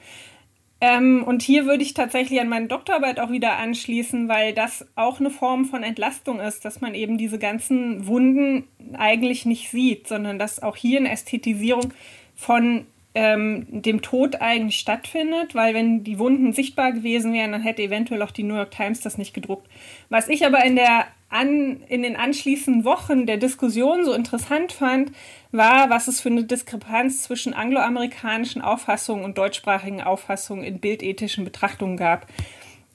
[0.82, 5.20] Ähm, und hier würde ich tatsächlich an meine Doktorarbeit auch wieder anschließen, weil das auch
[5.20, 10.38] eine Form von Entlastung ist, dass man eben diese ganzen Wunden eigentlich nicht sieht, sondern
[10.38, 11.94] dass auch hier eine Ästhetisierung
[12.36, 12.86] von
[13.16, 18.22] ähm, dem Tod eigentlich stattfindet, weil wenn die Wunden sichtbar gewesen wären, dann hätte eventuell
[18.22, 19.68] auch die New York Times das nicht gedruckt.
[20.10, 25.12] Was ich aber in der an, in den anschließenden Wochen der Diskussion so interessant fand,
[25.52, 31.98] war, was es für eine Diskrepanz zwischen angloamerikanischen Auffassungen und deutschsprachigen Auffassungen in bildethischen Betrachtungen
[31.98, 32.28] gab.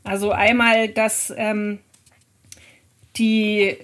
[0.04, 1.78] Also einmal, dass ähm,
[3.16, 3.76] die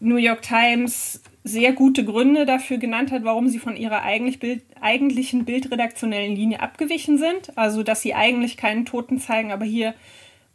[0.00, 4.62] New York Times sehr gute Gründe dafür genannt hat, warum sie von ihrer eigentlich Bild,
[4.80, 7.56] eigentlichen bildredaktionellen Linie abgewichen sind.
[7.56, 9.94] Also, dass sie eigentlich keinen Toten zeigen, aber hier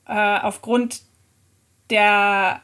[0.07, 1.01] äh, aufgrund
[1.89, 2.61] der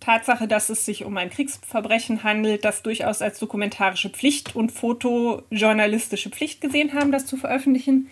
[0.00, 6.30] Tatsache, dass es sich um ein Kriegsverbrechen handelt, das durchaus als dokumentarische Pflicht und fotojournalistische
[6.30, 8.08] Pflicht gesehen haben, das zu veröffentlichen.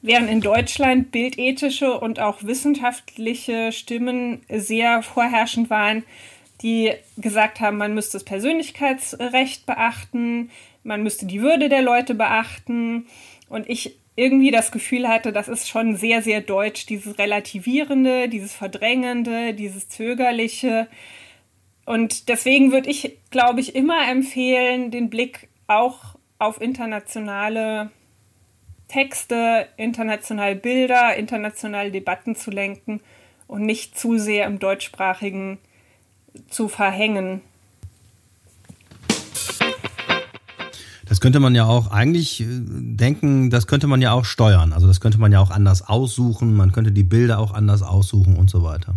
[0.00, 6.04] Während in Deutschland bildethische und auch wissenschaftliche Stimmen sehr vorherrschend waren,
[6.62, 10.50] die gesagt haben, man müsste das Persönlichkeitsrecht beachten,
[10.82, 13.06] man müsste die Würde der Leute beachten.
[13.48, 18.52] Und ich irgendwie das Gefühl hatte, das ist schon sehr, sehr deutsch, dieses Relativierende, dieses
[18.52, 20.88] Verdrängende, dieses Zögerliche.
[21.86, 27.92] Und deswegen würde ich, glaube ich, immer empfehlen, den Blick auch auf internationale
[28.88, 33.00] Texte, internationale Bilder, internationale Debatten zu lenken
[33.46, 35.58] und nicht zu sehr im deutschsprachigen
[36.48, 37.42] zu verhängen.
[41.08, 44.72] Das könnte man ja auch eigentlich äh, denken, das könnte man ja auch steuern.
[44.72, 48.36] Also das könnte man ja auch anders aussuchen, man könnte die Bilder auch anders aussuchen
[48.36, 48.94] und so weiter.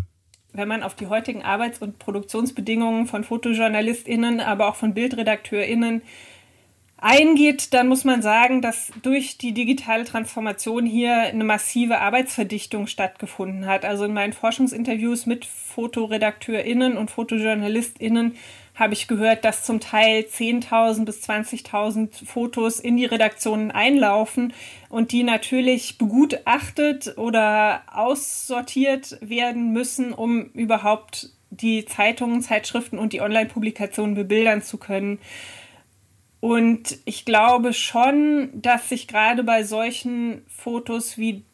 [0.54, 6.02] Wenn man auf die heutigen Arbeits- und Produktionsbedingungen von FotojournalistInnen, aber auch von BildredakteurInnen
[7.02, 13.66] eingeht, dann muss man sagen, dass durch die digitale Transformation hier eine massive Arbeitsverdichtung stattgefunden
[13.66, 13.84] hat.
[13.84, 18.36] Also in meinen Forschungsinterviews mit FotoredakteurInnen und FotojournalistInnen
[18.76, 24.54] habe ich gehört, dass zum Teil 10.000 bis 20.000 Fotos in die Redaktionen einlaufen
[24.90, 33.22] und die natürlich begutachtet oder aussortiert werden müssen, um überhaupt die Zeitungen, Zeitschriften und die
[33.22, 35.20] Online-Publikationen bebildern zu können.
[36.42, 41.46] Und ich glaube schon, dass sich gerade bei solchen Fotos wie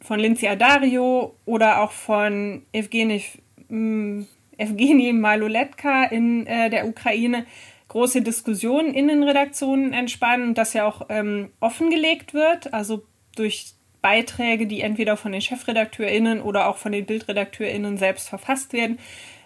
[0.00, 3.24] von Lindsay Adario oder auch von Evgeny,
[3.68, 4.24] äh,
[4.56, 7.44] Evgeny Maloletka in äh, der Ukraine
[7.88, 13.02] große Diskussionen in den Redaktionen entspannen und das ja auch ähm, offengelegt wird, also
[13.34, 18.98] durch Beiträge, die entweder von den ChefredakteurInnen oder auch von den BildredakteurInnen selbst verfasst werden,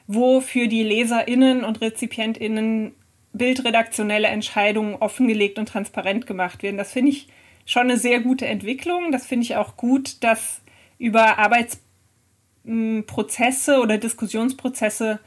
[0.07, 2.95] wo für die LeserInnen und RezipientInnen
[3.33, 6.77] bildredaktionelle Entscheidungen offengelegt und transparent gemacht werden.
[6.77, 7.29] Das finde ich
[7.64, 9.12] schon eine sehr gute Entwicklung.
[9.12, 10.61] Das finde ich auch gut, dass
[10.99, 15.21] über Arbeitsprozesse oder Diskussionsprozesse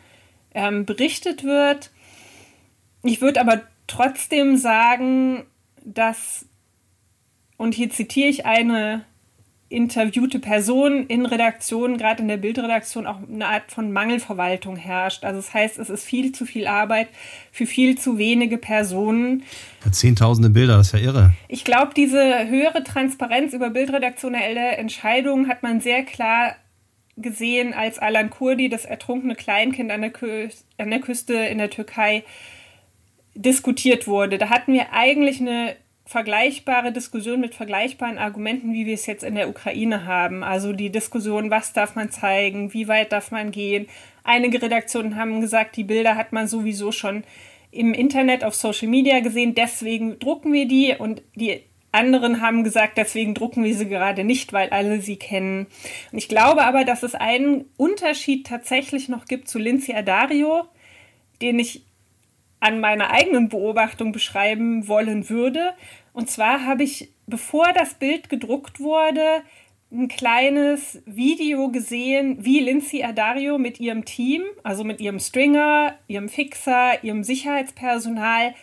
[0.54, 1.92] ähm, berichtet wird.
[3.04, 5.46] Ich würde aber trotzdem sagen,
[5.84, 6.46] dass,
[7.58, 9.06] und hier zitiere ich eine
[9.74, 15.24] interviewte Person in Redaktionen, gerade in der Bildredaktion, auch eine Art von Mangelverwaltung herrscht.
[15.24, 17.10] Also das heißt, es ist viel zu viel Arbeit
[17.52, 19.44] für viel zu wenige Personen.
[19.84, 21.34] Ja, Zehntausende Bilder, das ist ja irre.
[21.48, 26.56] Ich glaube, diese höhere Transparenz über bildredaktionelle Entscheidungen hat man sehr klar
[27.18, 31.70] gesehen, als Alan Kurdi, das ertrunkene Kleinkind an der, Kü an der Küste in der
[31.70, 32.24] Türkei,
[33.36, 34.38] diskutiert wurde.
[34.38, 39.36] Da hatten wir eigentlich eine vergleichbare Diskussion mit vergleichbaren Argumenten, wie wir es jetzt in
[39.36, 40.44] der Ukraine haben.
[40.44, 43.88] Also die Diskussion, was darf man zeigen, wie weit darf man gehen.
[44.24, 47.24] Einige Redaktionen haben gesagt, die Bilder hat man sowieso schon
[47.72, 52.98] im Internet auf Social Media gesehen, deswegen drucken wir die und die anderen haben gesagt,
[52.98, 55.68] deswegen drucken wir sie gerade nicht, weil alle sie kennen.
[56.12, 60.63] Und ich glaube aber, dass es einen Unterschied tatsächlich noch gibt zu Lindsay Adario,
[61.42, 61.84] den ich
[62.63, 65.73] an meiner eigenen Beobachtung beschreiben wollen würde.
[66.13, 69.41] Und zwar habe ich, bevor das Bild gedruckt wurde,
[69.91, 76.30] ein kleines Video gesehen, wie Lindsay Adario mit ihrem Team, also mit ihrem Stringer, ihrem
[76.30, 78.56] Fixer, ihrem Sicherheitspersonal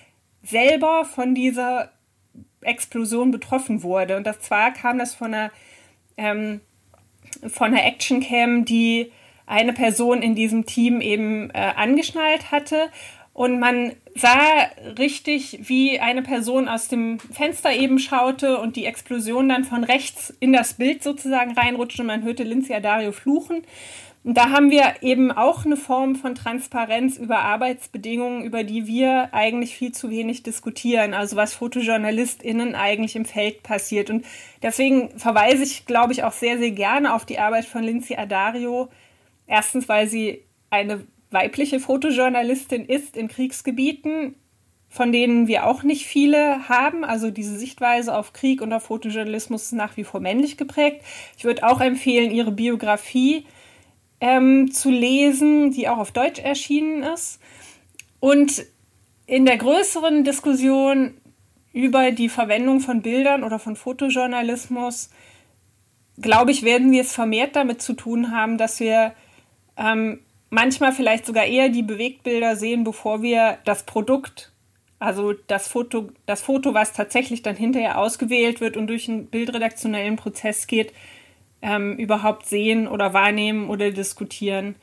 [0.42, 1.92] selber von dieser
[2.62, 4.16] Explosion betroffen wurde.
[4.16, 5.50] Und das zwar kam das von einer,
[6.16, 6.62] ähm,
[7.48, 9.12] von einer Actioncam, die
[9.44, 12.88] eine Person in diesem Team eben äh, angeschnallt hatte
[13.40, 19.48] und man sah richtig, wie eine Person aus dem Fenster eben schaute und die Explosion
[19.48, 23.62] dann von rechts in das Bild sozusagen reinrutschte und man hörte Lindsay Adario fluchen.
[24.24, 29.33] Und da haben wir eben auch eine Form von Transparenz über Arbeitsbedingungen, über die wir
[29.33, 31.14] eigentlich viel zu wenig diskutieren.
[31.14, 34.11] Also was FotojournalistInnen eigentlich im Feld passiert.
[34.11, 34.26] Und
[34.62, 38.90] deswegen verweise ich, glaube ich, auch sehr, sehr gerne auf die Arbeit von Lindsay Adario.
[39.46, 44.34] Erstens, weil sie eine weibliche Fotojournalistin ist in Kriegsgebieten,
[44.88, 47.04] von denen wir auch nicht viele haben.
[47.04, 51.02] Also diese Sichtweise auf Krieg und auf Fotojournalismus ist nach wie vor männlich geprägt.
[51.36, 53.46] Ich würde auch empfehlen, ihre Biografie
[54.20, 57.40] ähm, zu lesen, die auch auf Deutsch erschienen ist.
[58.18, 58.64] Und
[59.26, 61.14] in der größeren Diskussion
[61.72, 65.10] über die Verwendung von Bildern oder von Fotojournalismus,
[66.20, 69.14] glaube ich, werden wir es vermehrt damit zu tun haben, dass wir
[69.76, 74.52] ähm, manchmal vielleicht sogar eher die Bewegtbilder sehen, bevor wir das Produkt,
[74.98, 80.16] also das Foto, das Foto, was tatsächlich dann hinterher ausgewählt wird und durch einen bildredaktionellen
[80.16, 80.92] Prozess geht,
[81.62, 84.74] ähm, überhaupt sehen oder wahrnehmen oder diskutieren.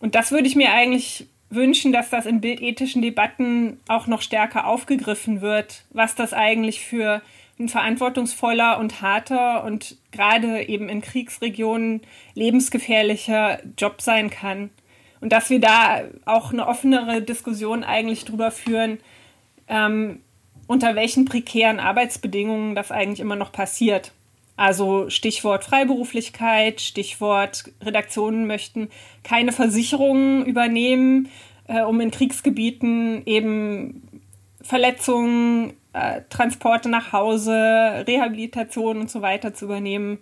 [0.00, 4.66] Und das würde ich mir eigentlich wünschen, dass das in bildethischen Debatten auch noch stärker
[4.66, 7.22] aufgegriffen wird, was das eigentlich für
[7.58, 12.00] ein verantwortungsvoller und harter und gerade eben in Kriegsregionen
[12.34, 14.70] lebensgefährlicher Job sein kann.
[15.20, 18.98] Und dass wir da auch eine offenere Diskussion eigentlich drüber führen,
[19.68, 20.20] ähm,
[20.66, 24.12] unter welchen prekären Arbeitsbedingungen das eigentlich immer noch passiert.
[24.56, 28.88] Also Stichwort Freiberuflichkeit, Stichwort Redaktionen möchten
[29.22, 31.28] keine Versicherungen übernehmen,
[31.66, 34.22] äh, um in Kriegsgebieten eben
[34.62, 40.18] Verletzungen, äh, Transporte nach Hause, Rehabilitation und so weiter zu übernehmen.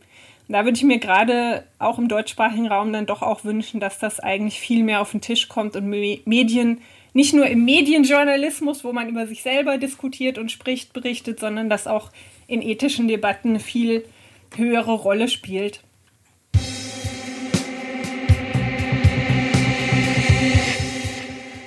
[0.48, 4.20] da würde ich mir gerade auch im deutschsprachigen Raum dann doch auch wünschen, dass das
[4.20, 6.82] eigentlich viel mehr auf den Tisch kommt und Medien,
[7.14, 11.86] nicht nur im Medienjournalismus, wo man über sich selber diskutiert und spricht, berichtet, sondern dass
[11.86, 12.10] auch
[12.46, 14.04] in ethischen Debatten eine viel
[14.56, 15.82] höhere Rolle spielt.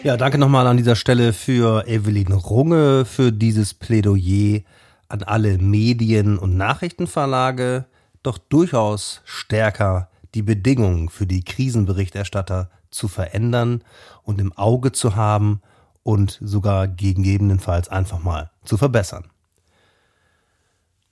[0.05, 4.61] Ja, danke nochmal an dieser Stelle für Evelyn Runge für dieses Plädoyer
[5.09, 7.85] an alle Medien- und Nachrichtenverlage,
[8.21, 13.83] doch durchaus stärker die Bedingungen für die Krisenberichterstatter zu verändern
[14.21, 15.63] und im Auge zu haben
[16.03, 19.31] und sogar gegebenenfalls einfach mal zu verbessern.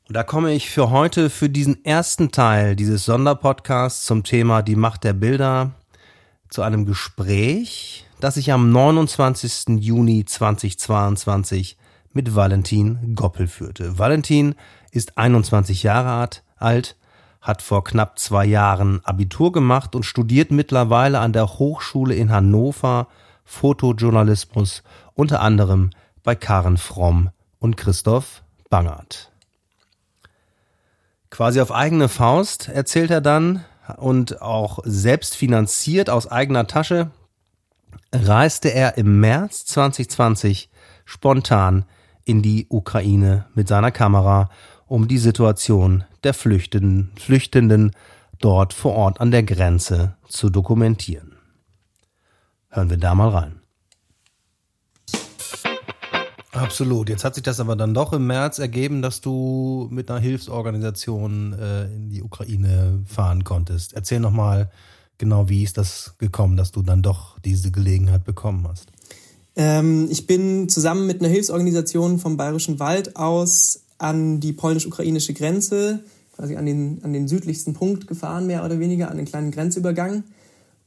[0.08, 4.75] Und da komme ich für heute für diesen ersten Teil dieses Sonderpodcasts zum Thema die
[4.75, 5.71] Macht der Bilder
[6.49, 9.83] zu einem Gespräch, das ich am 29.
[9.83, 11.75] Juni 2022
[12.13, 13.99] mit Valentin Goppel führte.
[13.99, 14.55] Valentin
[14.91, 16.95] ist 21 Jahre alt,
[17.41, 23.09] hat vor knapp zwei Jahren Abitur gemacht und studiert mittlerweile an der Hochschule in Hannover
[23.43, 24.83] Fotojournalismus,
[25.15, 25.89] unter anderem
[26.23, 29.33] bei Karen Fromm und Christoph Bangert.
[31.29, 33.65] Quasi auf eigene Faust erzählt er dann
[33.97, 37.12] und auch selbst finanziert aus eigener Tasche
[38.12, 40.69] reiste er im März 2020
[41.06, 41.86] spontan
[42.25, 44.49] in die Ukraine mit seiner Kamera,
[44.88, 47.91] um die Situation der Flüchtenden, Flüchtenden
[48.39, 51.34] dort vor Ort an der Grenze zu dokumentieren.
[52.69, 53.60] Hören wir da mal rein.
[56.53, 57.10] Absolut.
[57.10, 61.53] Jetzt hat sich das aber dann doch im März ergeben, dass du mit einer Hilfsorganisation
[61.53, 63.93] äh, in die Ukraine fahren konntest.
[63.93, 64.69] Erzähl noch mal,
[65.23, 68.88] genau, wie ist das gekommen, dass du dann doch diese Gelegenheit bekommen hast?
[69.55, 76.03] Ähm, ich bin zusammen mit einer Hilfsorganisation vom Bayerischen Wald aus an die polnisch-ukrainische Grenze,
[76.36, 80.25] quasi an den, an den südlichsten Punkt gefahren, mehr oder weniger, an den kleinen Grenzübergang.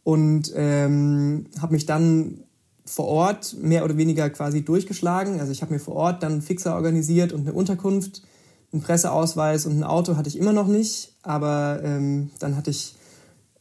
[0.04, 2.40] Und ähm, habe mich dann
[2.84, 5.40] vor Ort mehr oder weniger quasi durchgeschlagen.
[5.40, 8.22] Also ich habe mir vor Ort dann Fixer organisiert und eine Unterkunft,
[8.70, 11.14] einen Presseausweis und ein Auto hatte ich immer noch nicht.
[11.22, 12.96] Aber ähm, dann hatte ich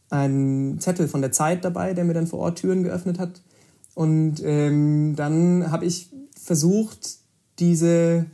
[0.10, 3.42] einen Zettel von der Zeit dabei, der mir dann vor Ort Türen geöffnet hat.
[3.94, 7.18] Und ähm, dann habe ich versucht,
[7.60, 8.26] diese,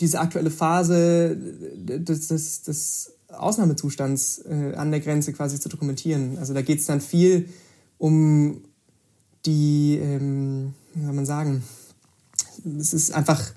[0.00, 6.38] diese aktuelle Phase des, des, des Ausnahmezustands äh, an der Grenze quasi zu dokumentieren.
[6.38, 7.48] Also da geht es dann viel
[7.98, 8.62] um
[9.46, 11.62] die, ähm, wie soll man sagen,
[12.78, 13.52] es ist einfach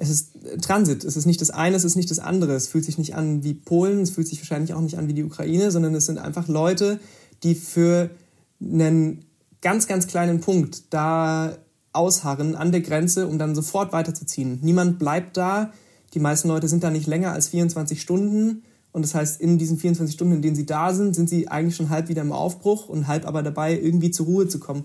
[0.00, 0.30] es ist
[0.62, 1.04] Transit.
[1.04, 2.54] Es ist nicht das eine, es ist nicht das andere.
[2.54, 5.12] Es fühlt sich nicht an wie Polen, es fühlt sich wahrscheinlich auch nicht an wie
[5.12, 7.00] die Ukraine, sondern es sind einfach Leute,
[7.42, 8.08] die für
[8.60, 9.24] einen
[9.60, 11.58] ganz, ganz kleinen Punkt da
[11.92, 14.60] ausharren an der Grenze, um dann sofort weiterzuziehen.
[14.62, 15.72] Niemand bleibt da.
[16.14, 18.62] Die meisten Leute sind da nicht länger als 24 Stunden.
[18.92, 21.74] Und das heißt, in diesen 24 Stunden, in denen sie da sind, sind sie eigentlich
[21.74, 24.84] schon halb wieder im Aufbruch und halb aber dabei, irgendwie zur Ruhe zu kommen.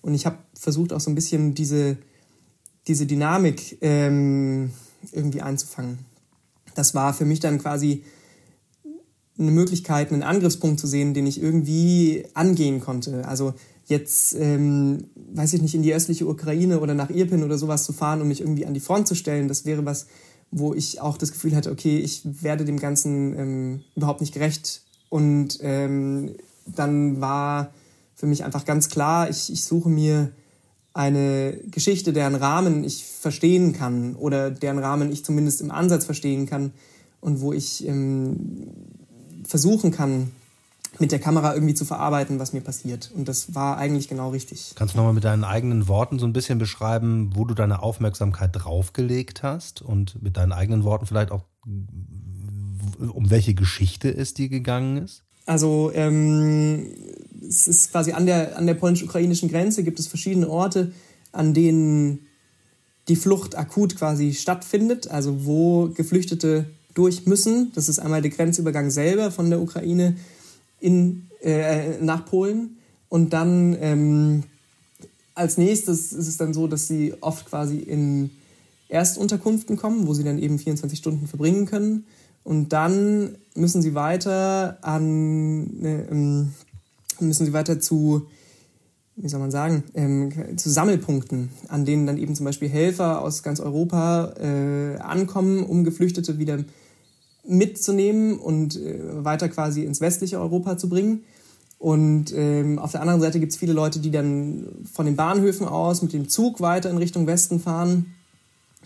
[0.00, 1.98] Und ich habe versucht, auch so ein bisschen diese,
[2.86, 4.70] diese Dynamik ähm,
[5.12, 5.98] irgendwie einzufangen.
[6.74, 8.02] Das war für mich dann quasi
[9.38, 13.26] eine Möglichkeit, einen Angriffspunkt zu sehen, den ich irgendwie angehen konnte.
[13.26, 13.54] Also
[13.86, 17.92] jetzt, ähm, weiß ich nicht, in die östliche Ukraine oder nach Irpin oder sowas zu
[17.92, 20.06] fahren, um mich irgendwie an die Front zu stellen, das wäre was,
[20.50, 24.82] wo ich auch das Gefühl hatte, okay, ich werde dem Ganzen ähm, überhaupt nicht gerecht.
[25.08, 27.72] Und ähm, dann war
[28.14, 30.30] für mich einfach ganz klar, ich, ich suche mir
[30.94, 36.46] eine Geschichte, deren Rahmen ich verstehen kann oder deren Rahmen ich zumindest im Ansatz verstehen
[36.46, 36.72] kann
[37.20, 38.68] und wo ich ähm,
[39.44, 40.30] versuchen kann,
[41.00, 43.10] mit der Kamera irgendwie zu verarbeiten, was mir passiert.
[43.14, 44.74] Und das war eigentlich genau richtig.
[44.76, 48.50] Kannst du nochmal mit deinen eigenen Worten so ein bisschen beschreiben, wo du deine Aufmerksamkeit
[48.52, 54.98] draufgelegt hast und mit deinen eigenen Worten vielleicht auch, um welche Geschichte es dir gegangen
[54.98, 55.24] ist?
[55.46, 56.86] Also ähm,
[57.46, 60.92] es ist quasi an der, an der polnisch-ukrainischen Grenze gibt es verschiedene Orte,
[61.32, 62.26] an denen
[63.08, 67.72] die Flucht akut quasi stattfindet, also wo Geflüchtete durch müssen.
[67.74, 70.16] Das ist einmal der Grenzübergang selber von der Ukraine
[70.80, 72.78] in, äh, nach Polen.
[73.08, 74.44] Und dann ähm,
[75.34, 78.30] als nächstes ist es dann so, dass sie oft quasi in
[78.88, 82.06] Erstunterkünften kommen, wo sie dann eben 24 Stunden verbringen können.
[82.44, 88.26] Und dann müssen sie weiter an, äh, müssen sie weiter zu,
[89.16, 93.42] wie soll man sagen, ähm, zu Sammelpunkten, an denen dann eben zum Beispiel Helfer aus
[93.42, 96.58] ganz Europa äh, ankommen, um Geflüchtete wieder
[97.46, 101.24] mitzunehmen und äh, weiter quasi ins westliche Europa zu bringen.
[101.78, 105.66] Und ähm, auf der anderen Seite gibt es viele Leute, die dann von den Bahnhöfen
[105.66, 108.14] aus mit dem Zug weiter in Richtung Westen fahren.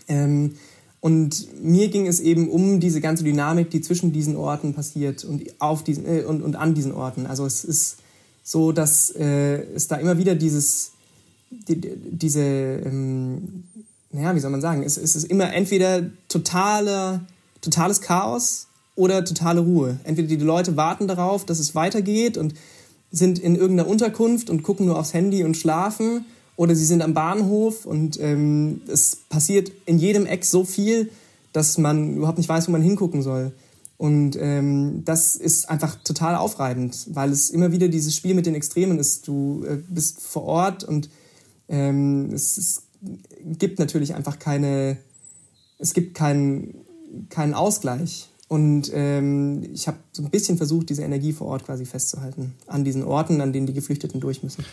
[0.07, 0.55] Ähm,
[1.01, 5.43] und mir ging es eben um diese ganze Dynamik, die zwischen diesen Orten passiert und,
[5.59, 7.25] auf diesen, äh, und, und an diesen Orten.
[7.25, 7.97] Also es ist
[8.43, 10.91] so, dass äh, es da immer wieder dieses,
[11.51, 13.63] die, diese, ähm,
[14.11, 17.21] naja, wie soll man sagen, es, es ist immer entweder totaler
[17.61, 19.99] totales Chaos oder totale Ruhe.
[20.03, 22.53] Entweder die Leute warten darauf, dass es weitergeht und
[23.11, 26.25] sind in irgendeiner Unterkunft und gucken nur aufs Handy und schlafen
[26.59, 31.09] oder sie sind am Bahnhof und ähm, es passiert in jedem Eck so viel,
[31.53, 33.53] dass man überhaupt nicht weiß, wo man hingucken soll.
[33.95, 38.55] Und ähm, das ist einfach total aufreibend, weil es immer wieder dieses Spiel mit den
[38.55, 39.25] Extremen ist.
[39.25, 41.09] Du äh, bist vor Ort und
[41.69, 42.81] ähm, es, es
[43.57, 44.97] gibt natürlich einfach keine,
[45.77, 46.73] es gibt keinen
[47.29, 48.27] keinen Ausgleich.
[48.49, 52.83] Und ähm, ich habe so ein bisschen versucht, diese Energie vor Ort quasi festzuhalten, an
[52.83, 54.65] diesen Orten, an denen die Geflüchteten durch müssen.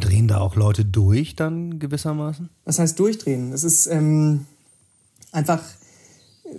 [0.00, 2.48] Drehen da auch Leute durch dann gewissermaßen?
[2.64, 3.52] Was heißt durchdrehen?
[3.52, 4.46] Es ist ähm,
[5.32, 5.62] einfach
[6.44, 6.50] äh,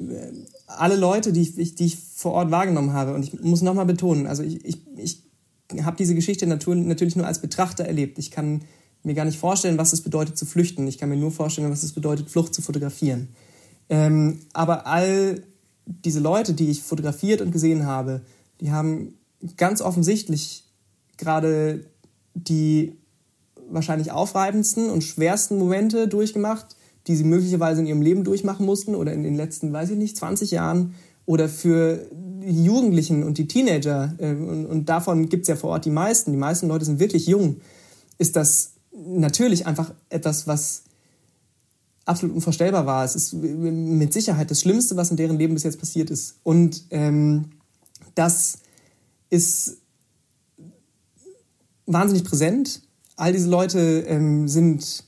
[0.68, 3.14] alle Leute, die ich, die ich vor Ort wahrgenommen habe.
[3.14, 5.24] Und ich muss nochmal betonen, also ich, ich, ich
[5.84, 8.18] habe diese Geschichte natürlich nur als Betrachter erlebt.
[8.20, 8.62] Ich kann
[9.04, 10.88] mir gar nicht vorstellen, was es bedeutet zu flüchten.
[10.88, 13.30] Ich kann mir nur vorstellen, was es bedeutet, Flucht zu fotografieren.
[13.90, 15.44] Ähm, aber all
[15.86, 18.22] diese Leute, die ich fotografiert und gesehen habe,
[18.60, 19.16] die haben
[19.56, 20.66] ganz offensichtlich
[21.18, 21.86] gerade
[22.44, 22.98] die
[23.70, 26.76] wahrscheinlich aufreibendsten und schwersten Momente durchgemacht,
[27.08, 30.18] die sie möglicherweise in ihrem Leben durchmachen mussten oder in den letzten, weiß ich nicht,
[30.18, 30.94] 20 Jahren
[31.26, 35.72] oder für die Jugendlichen und die Teenager, äh, und, und davon gibt es ja vor
[35.72, 37.58] Ort die meisten, die meisten Leute sind wirklich jung,
[38.18, 40.84] ist das natürlich einfach etwas, was
[42.06, 43.04] absolut unvorstellbar war.
[43.04, 46.36] Es ist mit Sicherheit das Schlimmste, was in deren Leben bis jetzt passiert ist.
[46.44, 47.52] Und ähm,
[48.16, 48.60] das
[49.30, 49.78] ist
[51.88, 52.82] wahnsinnig präsent.
[53.16, 55.06] All diese Leute ähm, sind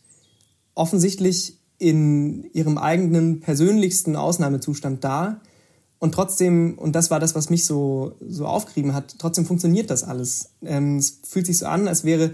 [0.73, 5.41] offensichtlich in ihrem eigenen persönlichsten Ausnahmezustand da.
[5.99, 10.03] Und trotzdem, und das war das, was mich so, so aufgerieben hat, trotzdem funktioniert das
[10.03, 10.51] alles.
[10.63, 12.33] Ähm, es fühlt sich so an, als wäre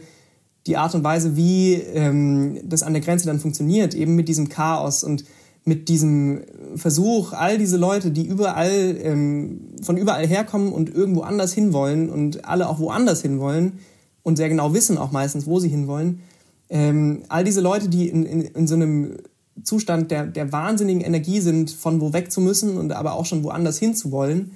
[0.67, 4.49] die Art und Weise, wie ähm, das an der Grenze dann funktioniert, eben mit diesem
[4.49, 5.25] Chaos und
[5.63, 6.43] mit diesem
[6.75, 12.45] Versuch, all diese Leute, die überall ähm, von überall herkommen und irgendwo anders hinwollen und
[12.45, 13.79] alle auch woanders hinwollen
[14.25, 16.19] und sehr genau wissen auch meistens, wo sie hinwollen,
[16.69, 19.17] ähm, all diese Leute, die in, in, in so einem
[19.63, 23.43] Zustand der, der wahnsinnigen Energie sind, von wo weg zu müssen und aber auch schon
[23.43, 24.53] woanders hinzuwollen,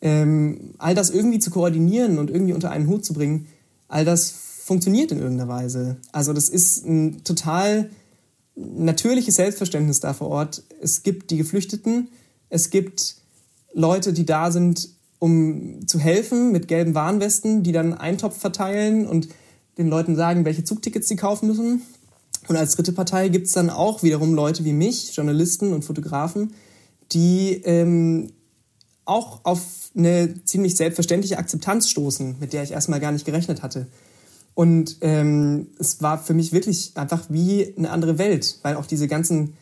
[0.00, 3.46] ähm, all das irgendwie zu koordinieren und irgendwie unter einen Hut zu bringen,
[3.86, 4.30] all das
[4.64, 5.98] funktioniert in irgendeiner Weise.
[6.10, 7.90] Also das ist ein total
[8.56, 10.62] natürliches Selbstverständnis da vor Ort.
[10.80, 12.08] Es gibt die Geflüchteten,
[12.48, 13.16] es gibt
[13.74, 14.88] Leute, die da sind,
[15.22, 19.28] um zu helfen mit gelben Warnwesten, die dann Eintopf verteilen und
[19.78, 21.82] den Leuten sagen, welche Zugtickets sie kaufen müssen.
[22.48, 26.54] Und als dritte Partei gibt es dann auch wiederum Leute wie mich, Journalisten und Fotografen,
[27.12, 28.32] die ähm,
[29.04, 33.86] auch auf eine ziemlich selbstverständliche Akzeptanz stoßen, mit der ich erstmal gar nicht gerechnet hatte.
[34.54, 39.06] Und ähm, es war für mich wirklich einfach wie eine andere Welt, weil auch diese
[39.06, 39.54] ganzen,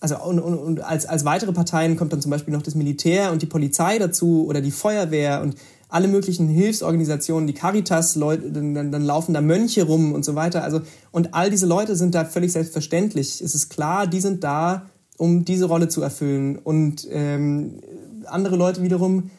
[0.00, 3.32] also und, und, und als, als weitere Parteien kommt dann zum Beispiel noch das Militär
[3.32, 5.56] und die Polizei dazu oder die Feuerwehr und
[5.88, 10.64] alle möglichen Hilfsorganisationen, die Caritas, Leute, dann, dann, laufen da Mönche rum und so weiter.
[10.64, 10.80] Also,
[11.12, 13.40] und all diese Leute sind da völlig selbstverständlich.
[13.40, 14.86] Es ist klar, die sind da,
[15.16, 16.58] um diese Rolle zu erfüllen.
[16.58, 17.80] Und ähm,
[18.26, 19.30] andere Leute wiederum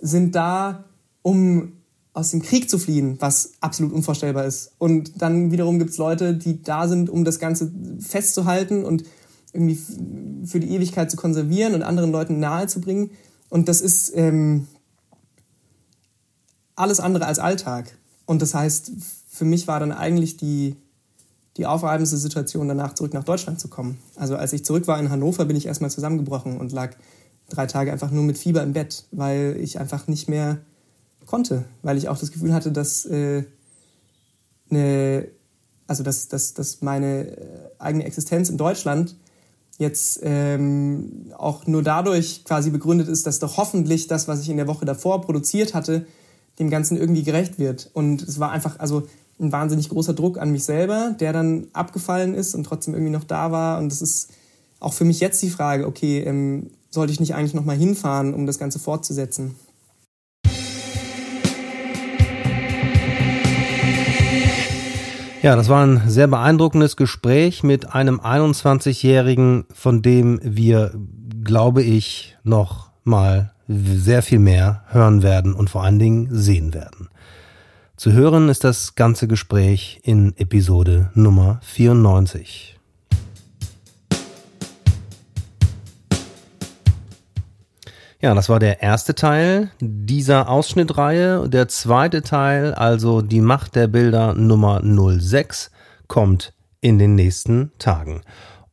[0.00, 0.84] sind da,
[1.22, 1.72] um
[2.12, 4.72] aus dem Krieg zu fliehen, was absolut unvorstellbar ist.
[4.78, 9.02] Und dann wiederum gibt es Leute, die da sind, um das Ganze festzuhalten und
[9.54, 9.78] irgendwie
[10.46, 13.10] für die Ewigkeit zu konservieren und anderen Leuten nahezubringen.
[13.48, 14.66] Und das ist, ähm,
[16.76, 17.96] alles andere als Alltag.
[18.26, 18.92] Und das heißt,
[19.28, 20.76] für mich war dann eigentlich die,
[21.56, 23.98] die aufreibendste Situation, danach zurück nach Deutschland zu kommen.
[24.16, 26.96] Also als ich zurück war in Hannover, bin ich erstmal zusammengebrochen und lag
[27.48, 30.58] drei Tage einfach nur mit Fieber im Bett, weil ich einfach nicht mehr
[31.26, 33.44] konnte, weil ich auch das Gefühl hatte, dass äh,
[34.70, 35.28] eine,
[35.86, 39.16] also dass, dass, dass meine äh, eigene Existenz in Deutschland
[39.78, 44.56] jetzt ähm, auch nur dadurch quasi begründet ist, dass doch hoffentlich das, was ich in
[44.56, 46.06] der Woche davor produziert hatte,
[46.58, 47.90] dem Ganzen irgendwie gerecht wird.
[47.92, 49.04] Und es war einfach also
[49.40, 53.24] ein wahnsinnig großer Druck an mich selber, der dann abgefallen ist und trotzdem irgendwie noch
[53.24, 53.78] da war.
[53.78, 54.30] Und das ist
[54.78, 58.46] auch für mich jetzt die Frage, okay, ähm, sollte ich nicht eigentlich nochmal hinfahren, um
[58.46, 59.56] das Ganze fortzusetzen?
[65.44, 70.92] Ja, das war ein sehr beeindruckendes Gespräch mit einem 21-Jährigen, von dem wir,
[71.44, 77.10] glaube ich, noch mal sehr viel mehr hören werden und vor allen Dingen sehen werden.
[77.94, 82.73] Zu hören ist das ganze Gespräch in Episode Nummer 94.
[88.24, 91.46] Ja, das war der erste Teil dieser Ausschnittreihe.
[91.46, 95.70] Der zweite Teil, also die Macht der Bilder Nummer 06,
[96.06, 98.22] kommt in den nächsten Tagen.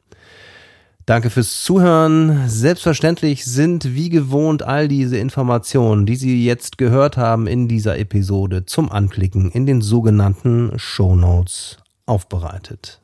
[1.11, 2.47] Danke fürs Zuhören.
[2.47, 8.65] Selbstverständlich sind wie gewohnt all diese Informationen, die Sie jetzt gehört haben in dieser Episode
[8.65, 13.01] zum Anklicken in den sogenannten Show Notes aufbereitet.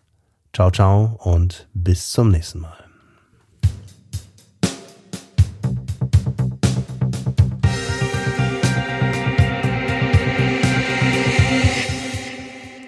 [0.54, 2.78] Ciao, ciao und bis zum nächsten Mal.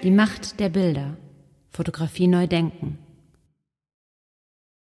[0.02, 1.18] Die Macht der Bilder.
[1.68, 2.96] Fotografie neu denken.